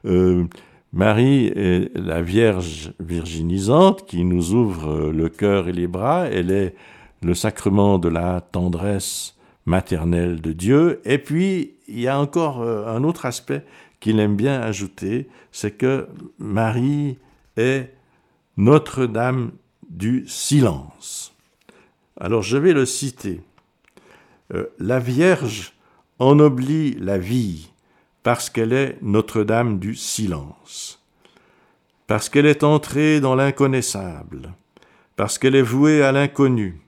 [0.06, 0.44] euh,
[0.92, 6.74] Marie est la Vierge virginisante qui nous ouvre le cœur et les bras, elle est
[7.22, 9.36] le sacrement de la tendresse
[9.66, 13.64] maternelle de Dieu, et puis il y a encore euh, un autre aspect
[14.00, 17.18] qu'il aime bien ajouter, c'est que Marie
[17.56, 17.92] est
[18.56, 19.52] Notre-Dame
[19.88, 21.35] du silence.
[22.18, 23.40] Alors je vais le citer.
[24.54, 25.74] Euh, la Vierge
[26.18, 27.70] ennoblit la vie
[28.22, 31.00] parce qu'elle est Notre-Dame du silence,
[32.06, 34.52] parce qu'elle est entrée dans l'inconnaissable,
[35.14, 36.80] parce qu'elle est vouée à l'inconnu,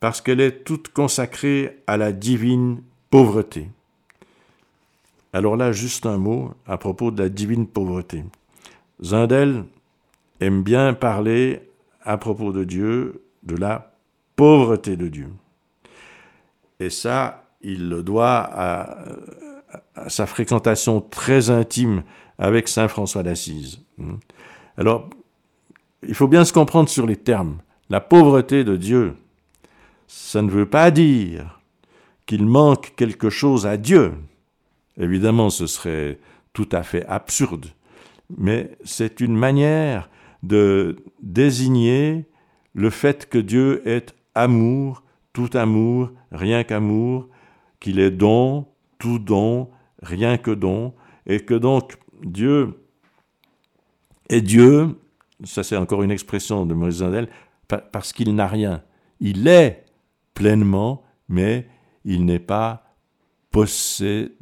[0.00, 3.68] parce qu'elle est toute consacrée à la divine pauvreté.
[5.32, 8.24] Alors là, juste un mot à propos de la divine pauvreté.
[9.02, 9.64] Zindel
[10.40, 11.62] aime bien parler
[12.02, 13.93] à propos de Dieu de la
[14.36, 15.30] pauvreté de Dieu.
[16.80, 19.04] Et ça, il le doit à,
[20.08, 22.02] sa fréquentation très intime
[22.38, 23.80] avec Saint François d'Assise.
[24.76, 25.08] Alors,
[26.06, 27.58] il faut bien se comprendre sur les termes.
[27.90, 29.16] La pauvreté de Dieu,
[30.06, 31.60] ça ne veut pas dire
[32.26, 34.14] qu'il manque quelque chose à Dieu.
[34.96, 36.18] Évidemment, ce serait
[36.52, 37.66] tout à fait absurde,
[38.36, 40.08] mais c'est une manière
[40.42, 42.26] de désigner
[42.74, 47.28] le fait que Dieu est amour, tout amour, rien qu'amour,
[47.80, 48.66] qu'il est don,
[48.98, 49.70] tout don,
[50.02, 50.94] rien que don,
[51.26, 52.80] et que donc Dieu
[54.28, 54.98] est Dieu,
[55.42, 57.28] ça c'est encore une expression de Maurice Zandel,
[57.68, 58.82] parce qu'il n'a rien.
[59.20, 59.84] Il est
[60.34, 61.68] pleinement, mais
[62.04, 62.84] il n'est pas
[63.50, 64.32] possédant,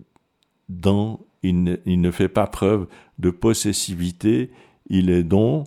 [1.43, 2.87] il il ne fait pas preuve
[3.19, 4.51] de possessivité,
[4.87, 5.65] il est don,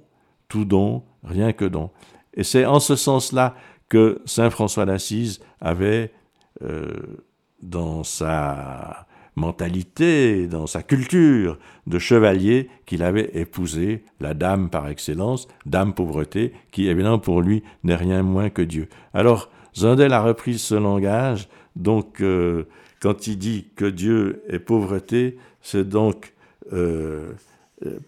[0.48, 1.92] tout don, rien que don.
[2.34, 3.56] Et c'est en ce sens-là
[4.26, 6.12] Saint François d'Assise avait,
[6.64, 6.94] euh,
[7.62, 15.48] dans sa mentalité, dans sa culture de chevalier, qu'il avait épousé la dame par excellence,
[15.66, 18.88] dame pauvreté, qui évidemment pour lui n'est rien moins que Dieu.
[19.14, 22.64] Alors Zindel a repris ce langage, donc euh,
[23.02, 26.34] quand il dit que Dieu est pauvreté, c'est donc
[26.72, 27.34] euh,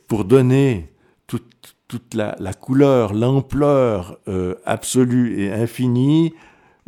[0.08, 0.90] pour donner
[1.28, 6.34] toute, toute la, couleur, l'ampleur euh, absolue et infinie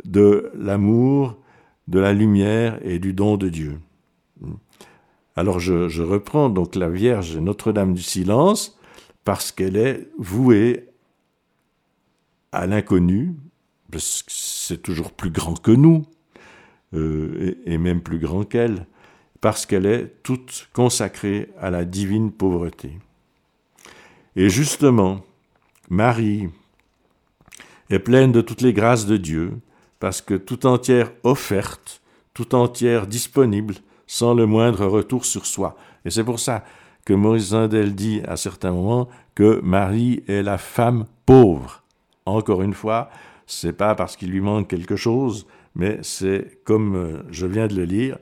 [0.04, 1.36] de l'amour,
[1.88, 3.78] de la lumière et du don de Dieu.
[5.36, 8.78] Alors je, reprends donc la Vierge Notre-Dame du Silence
[9.24, 10.88] parce qu'elle est vouée
[12.52, 13.36] à l'inconnu,
[13.90, 16.04] parce que c'est toujours plus grand que nous,
[16.94, 18.86] euh, et, même plus grand qu'elle,
[19.40, 22.98] parce qu'elle est toute consacrée à la divine pauvreté.
[24.36, 25.20] Et justement,
[25.88, 26.48] Marie
[27.90, 29.52] est pleine de toutes les grâces de Dieu,
[29.98, 32.00] parce que tout entière offerte,
[32.32, 33.74] tout entière disponible,
[34.06, 35.76] sans le moindre retour sur soi.
[36.04, 36.64] Et c'est pour ça
[37.04, 41.82] que Maurice Zindel dit à certains moments que Marie est la femme pauvre.
[42.26, 43.10] Encore une fois,
[43.46, 47.74] c'est pas parce qu'il lui manque quelque chose, mais c'est comme euh, je viens de
[47.74, 48.18] le lire,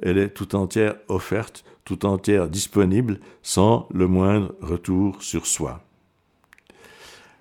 [0.00, 5.82] elle est tout entière offerte, tout entière disponible, sans le moindre retour sur soi.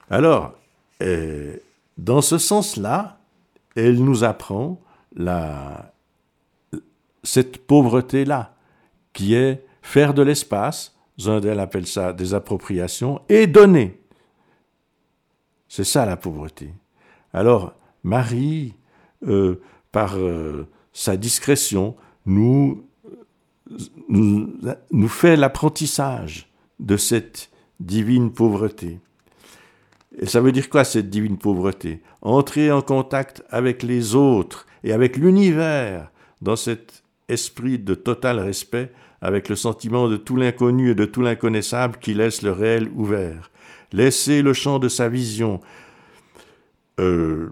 [0.09, 0.53] Alors,
[1.01, 1.55] euh,
[1.97, 3.19] dans ce sens-là,
[3.75, 4.81] elle nous apprend
[7.23, 8.55] cette pauvreté-là,
[9.13, 14.01] qui est faire de l'espace, Zundel appelle ça des appropriations, et donner.
[15.67, 16.73] C'est ça la pauvreté.
[17.33, 17.73] Alors,
[18.03, 18.73] Marie,
[19.27, 21.95] euh, par euh, sa discrétion,
[22.25, 22.83] nous,
[24.09, 26.49] nous, fait l'apprentissage
[26.79, 27.49] de cette
[27.79, 28.99] divine pauvreté.
[30.19, 32.01] Et ça veut dire quoi cette divine pauvreté?
[32.21, 36.11] Entrer en contact avec les autres et avec l'univers
[36.41, 38.91] dans cet esprit de total respect,
[39.21, 43.51] avec le sentiment de tout l'inconnu et de tout l'inconnaissable qui laisse le réel ouvert.
[43.93, 45.59] Laisser le champ de sa vision,
[46.99, 47.49] euh,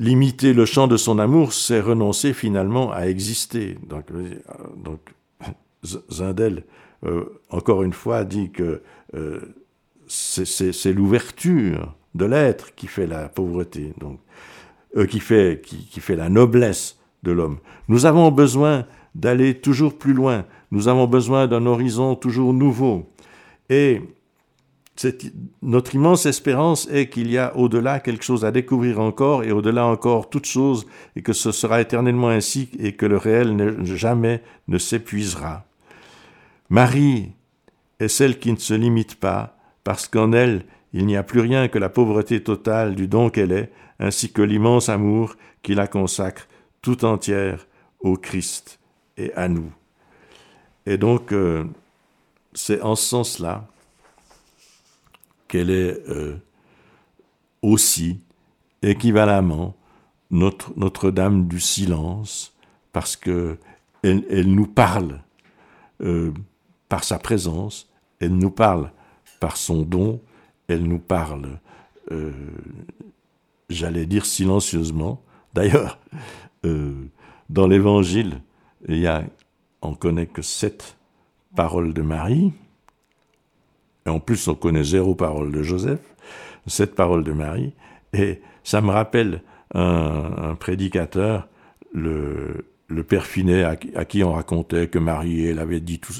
[0.00, 3.76] limiter le champ de son amour, c'est renoncer finalement à exister.
[3.86, 6.64] Donc, euh, Zindel,
[7.04, 8.82] euh, encore une fois, dit que
[9.14, 9.40] euh,
[10.08, 14.18] c'est l'ouverture de l'être qui fait la pauvreté, donc,
[15.08, 17.58] qui, fait, qui fait la noblesse de l'homme.
[17.86, 20.46] Nous avons besoin d'aller toujours plus loin.
[20.72, 23.08] Nous avons besoin d'un horizon toujours nouveau.
[23.68, 24.00] Et
[25.62, 29.86] notre immense espérance est qu'il y a au-delà quelque chose à découvrir encore et au-delà
[29.86, 30.86] encore toute chose
[31.16, 35.64] et que ce sera éternellement ainsi et que le réel jamais ne s'épuisera.
[36.68, 37.32] Marie
[37.98, 41.68] est celle qui ne se limite pas parce qu'en elle il n'y a plus rien
[41.68, 46.48] que la pauvreté totale du don qu'elle est ainsi que l'immense amour qui la consacre
[46.82, 47.66] tout entière
[48.00, 48.80] au Christ
[49.16, 49.70] et à nous.
[50.86, 51.64] Et donc, euh,
[52.54, 53.68] c'est en ce sens-là
[55.50, 56.36] qu'elle est euh,
[57.60, 58.20] aussi
[58.82, 59.74] équivalemment
[60.30, 62.56] notre, Notre-Dame du silence,
[62.92, 63.58] parce que
[64.02, 65.20] elle, nous parle
[66.00, 66.32] euh,
[66.88, 67.90] par sa présence,
[68.20, 68.92] elle nous parle
[69.40, 70.20] par son don,
[70.68, 71.58] elle nous parle,
[73.68, 75.20] j'allais dire silencieusement.
[75.52, 75.98] D'ailleurs,
[76.62, 78.40] dans l'Évangile,
[78.88, 79.08] il y
[79.82, 80.96] on connaît que sept
[81.56, 82.52] paroles de Marie,
[84.06, 86.00] et en plus on connaît zéro parole de Joseph,
[86.66, 87.72] sept paroles de Marie,
[88.12, 89.42] et ça me rappelle
[89.74, 91.48] un, prédicateur,
[91.92, 92.64] le,
[93.08, 96.12] père Finet, à, qui on racontait que Marie, elle avait dit tout,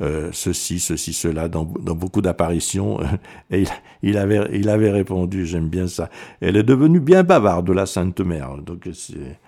[0.00, 2.98] euh, ceci, ceci, cela, dans, beaucoup d'apparitions,
[3.50, 3.64] et
[4.02, 6.08] il, avait, il avait répondu, j'aime bien ça.
[6.40, 9.38] Elle est devenue bien bavarde, la Sainte Mère, donc c'est...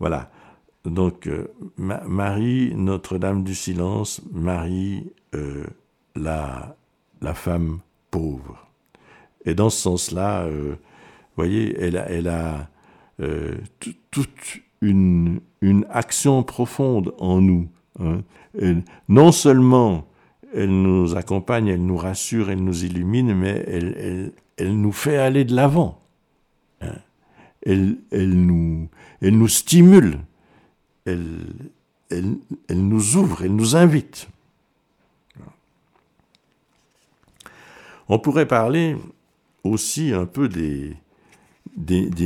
[0.00, 0.30] Voilà.
[0.84, 5.64] Donc, euh, Marie, Notre-Dame du Silence, Marie, euh,
[6.14, 6.76] la,
[7.20, 8.66] la femme pauvre.
[9.44, 12.68] Et dans ce sens-là, euh, vous voyez, elle a, elle a
[14.10, 17.68] toute une, une, action profonde en nous.
[17.98, 18.22] Hein.
[19.08, 20.06] non seulement
[20.54, 25.16] elle nous accompagne, elle nous rassure, elle nous illumine, mais elle, elle, elle nous fait
[25.16, 26.00] aller de l'avant.
[26.80, 26.94] Hein.
[27.66, 28.88] Elle, elle, nous,
[29.20, 30.20] elle nous stimule
[32.10, 32.36] elle,
[32.70, 34.28] nous ouvre, elle nous invite.
[38.08, 38.96] On pourrait parler
[39.64, 40.96] aussi un peu des,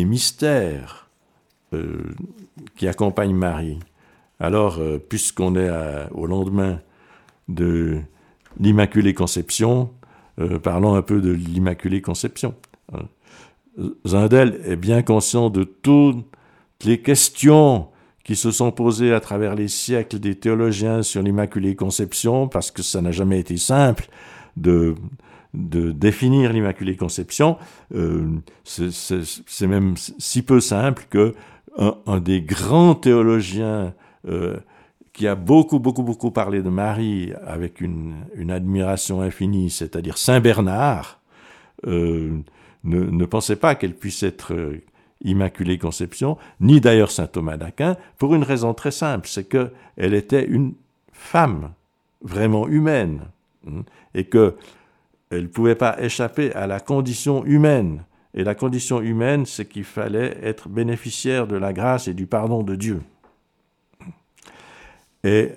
[0.05, 1.11] mystères
[1.73, 2.15] euh,
[2.77, 3.81] qui accompagnent Marie.
[4.39, 5.71] Alors, euh, puisqu'on est
[6.13, 6.81] au lendemain
[7.49, 8.01] de
[8.61, 9.91] l'Immaculée Conception,
[10.39, 12.55] euh, parlons un peu de l'Immaculée Conception.
[14.07, 16.27] Zindel est bien conscient de toutes
[16.85, 17.89] les questions
[18.23, 22.83] qui se sont posés à travers les siècles des théologiens sur l'Immaculée Conception, parce que
[22.83, 24.09] ça n'a jamais été simple
[24.57, 24.95] de,
[25.55, 27.59] de définir l'Immaculée Conception.
[27.95, 28.27] Euh,
[28.65, 31.35] c'est même si peu simple que
[31.79, 33.95] un, des grands théologiens
[34.29, 34.57] euh,
[35.13, 38.15] qui a beaucoup, beaucoup, beaucoup parlé de Marie avec une,
[38.51, 41.21] admiration infinie, c'est-à-dire Saint Bernard,
[41.87, 42.39] euh,
[42.85, 44.55] ne, ne, pensait pas qu'elle puisse être
[45.25, 50.45] Immaculée Conception, ni d'ailleurs saint Thomas d'Aquin, pour une raison très simple, c'est qu'elle était
[50.45, 50.75] une
[51.13, 51.73] femme
[52.23, 53.23] vraiment humaine,
[53.67, 53.83] hein,
[54.15, 54.57] et que
[55.33, 58.05] elle ne pouvait pas échapper à la condition humaine.
[58.35, 62.63] Et la condition humaine, c'est qu'il fallait être bénéficiaire de la grâce et du pardon
[62.63, 63.03] de Dieu.
[65.25, 65.53] Et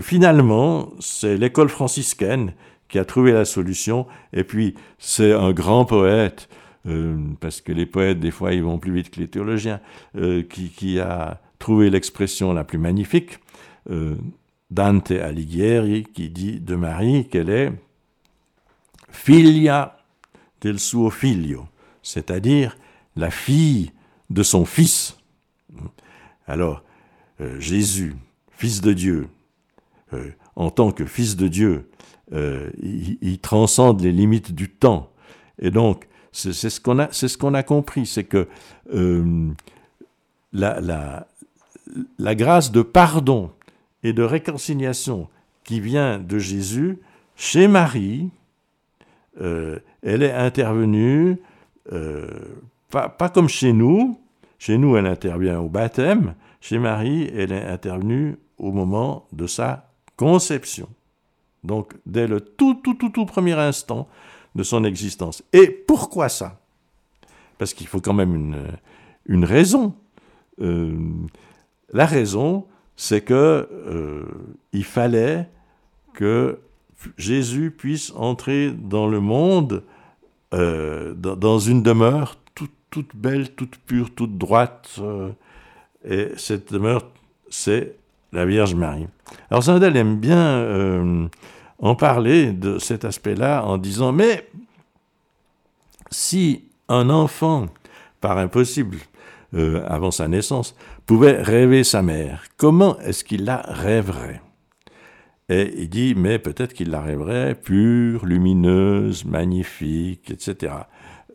[0.00, 2.52] finalement, c'est l'école franciscaine
[2.88, 6.48] qui a trouvé la solution, et puis c'est un grand poète
[6.86, 9.80] euh, parce que les poètes, des fois, ils vont plus vite que les théologiens,
[10.16, 13.38] euh, qui, a trouvé l'expression la plus magnifique,
[13.90, 14.16] euh,
[14.70, 17.72] Dante Alighieri, qui dit de Marie qu'elle est
[19.12, 19.96] figlia
[20.60, 21.68] del suo figlio,
[22.02, 22.76] c'est-à-dire
[23.16, 23.92] la fille
[24.30, 25.16] de son fils.
[26.46, 26.82] Alors,
[27.58, 28.14] Jésus,
[28.50, 29.28] fils de Dieu,
[30.56, 31.90] en tant que fils de Dieu,
[32.32, 35.10] il, transcende les limites du temps.
[35.58, 38.48] Et donc, c'est ce qu'on a, compris, c'est que
[38.94, 39.50] euh,
[40.52, 41.26] la
[42.18, 43.50] grâce de pardon
[44.02, 45.28] et de réconciliation
[45.64, 46.98] qui vient de Jésus
[47.36, 48.30] chez Marie,
[49.40, 51.38] euh, elle est intervenue
[51.92, 52.26] euh,
[52.90, 54.18] pas, pas, comme chez nous.
[54.58, 56.34] Chez nous, elle intervient au baptême.
[56.60, 60.88] Chez Marie, elle est intervenue au moment de sa conception.
[61.64, 64.08] Donc, dès le tout, tout, tout, tout premier instant,
[64.54, 65.42] de son existence.
[65.52, 66.60] Et pourquoi ça?
[67.58, 68.62] Parce qu'il faut quand même une,
[69.26, 69.94] une raison.
[70.60, 70.94] Euh,
[71.92, 72.66] la raison,
[72.96, 73.68] c'est que
[74.72, 75.48] il fallait
[76.12, 76.58] que
[77.16, 79.82] Jésus puisse entrer dans le monde
[80.54, 82.36] euh, dans, une demeure
[82.90, 85.00] toute, belle, toute pure, toute droite.
[86.04, 87.06] et cette demeure,
[87.48, 87.96] c'est
[88.32, 89.06] la Vierge Marie.
[89.50, 91.30] Alors Sandel aime bien
[91.78, 94.46] en parler de cet aspect-là en disant, mais
[96.10, 97.68] si Un enfant,
[98.20, 98.98] par impossible,
[99.54, 100.74] euh, avant sa naissance,
[101.06, 102.44] pouvait rêver sa mère.
[102.56, 104.42] Comment est-ce qu'il la rêverait?
[105.48, 110.74] Et il dit, mais peut-être qu'il la rêverait pure, lumineuse, magnifique, etc.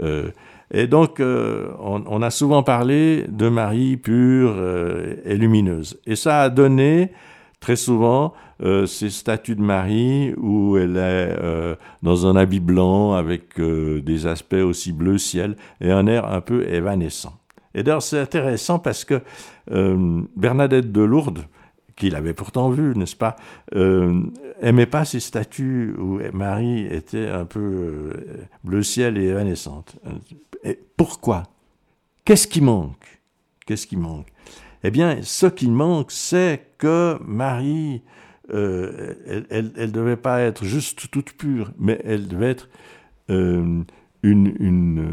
[0.02, 0.30] Euh,
[0.72, 4.56] et donc, euh, on, a souvent parlé de Marie pure
[5.26, 6.00] et lumineuse.
[6.06, 7.12] Et ça a donné
[7.60, 8.34] très souvent
[8.86, 11.38] ces statues de Marie où elle est
[12.02, 16.68] dans un habit blanc avec des aspects aussi bleu ciel et un air un peu
[16.68, 17.38] évanescent.
[17.78, 19.22] Et d'ailleurs, c'est intéressant parce que
[19.72, 21.46] euh, Bernadette de Lourdes,
[21.98, 23.36] qu'il avait pourtant vu, n'est-ce pas,
[23.76, 24.22] euh,
[24.62, 29.98] aimait pas ces statues où Marie était un peu euh, bleu ciel et évanescente.
[30.64, 31.44] Et pourquoi?
[32.24, 33.22] Qu'est-ce qui manque?
[33.66, 34.28] Qu'est-ce qui manque?
[34.84, 38.04] Eh bien, ce qui manque, c'est que Marie,
[38.54, 39.16] euh,
[39.50, 42.70] elle ne devait pas être juste toute pure, mais elle devait être
[43.28, 43.86] une,
[44.24, 45.08] une,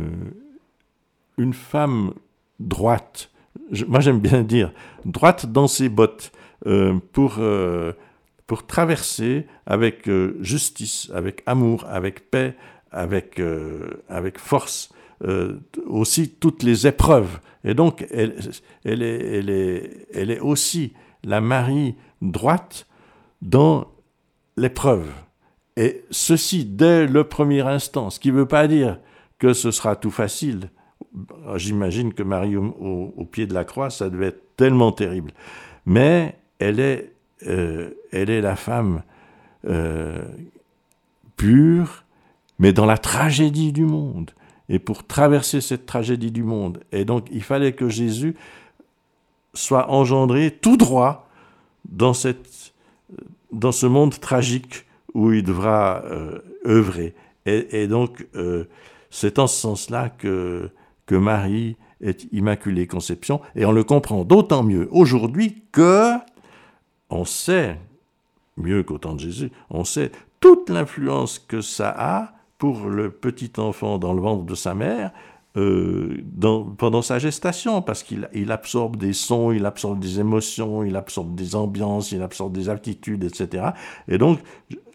[1.39, 2.13] une femme
[2.61, 3.31] droite.
[3.89, 4.73] moi, j'aime bien dire
[5.05, 6.44] droite dans ses bottes euh,
[7.13, 7.93] pour, euh,
[8.47, 12.55] pour traverser avec euh, justice, avec amour, avec paix,
[12.91, 13.41] avec,
[14.09, 14.91] avec force
[15.87, 17.41] aussi toutes les épreuves.
[17.65, 18.37] Et donc, elle,
[18.85, 20.93] elle, est, elle, est, elle est aussi
[21.25, 22.87] la Marie droite
[23.43, 23.89] dans
[24.57, 25.11] l'épreuve.
[25.77, 29.01] Et ceci dès le premier instant, ce qui ne veut pas dire
[29.41, 30.71] que ce sera tout facile,
[31.57, 35.33] J'imagine que Marie au, pied de la croix, ça devait être tellement terrible.
[35.87, 37.13] Mais elle est,
[37.47, 39.03] euh, elle est la femme
[39.67, 40.25] euh,
[41.37, 42.05] pure,
[42.59, 44.31] mais dans la tragédie du monde.
[44.69, 48.35] Et pour traverser cette tragédie du monde, et donc il fallait que Jésus
[49.53, 51.29] soit engendré tout droit
[51.89, 52.73] dans, cette,
[53.53, 57.15] dans ce monde tragique où il devra euh, œuvrer.
[57.47, 58.27] Et, et donc,
[59.11, 60.71] c'est en ce sens-là que
[61.07, 66.13] que Marie est Immaculée Conception, et on le comprend d'autant mieux aujourd'hui que
[67.15, 67.79] on sait,
[68.57, 73.53] mieux qu'au temps de Jésus, on sait toute l'influence que ça a pour le petit
[73.59, 75.13] enfant dans le ventre de sa mère
[75.57, 76.25] euh,
[76.79, 81.37] pendant sa gestation, parce qu'il il absorbe des sons, il absorbe des émotions, il absorbe
[81.37, 83.67] des ambiances, il absorbe des aptitudes, etc.
[84.09, 84.41] Et donc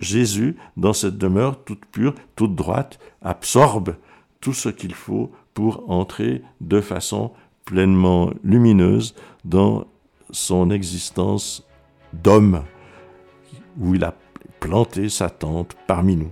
[0.02, 3.96] Jésus, dans cette demeure toute pure, toute droite, absorbe
[4.42, 7.32] tout ce qu'il faut pour entrer de façon
[7.64, 9.16] pleinement lumineuse
[9.46, 9.86] dans
[10.32, 11.69] son existence
[12.14, 12.64] d'homme,
[13.80, 14.14] où il a
[14.60, 16.32] planté sa tente parmi nous.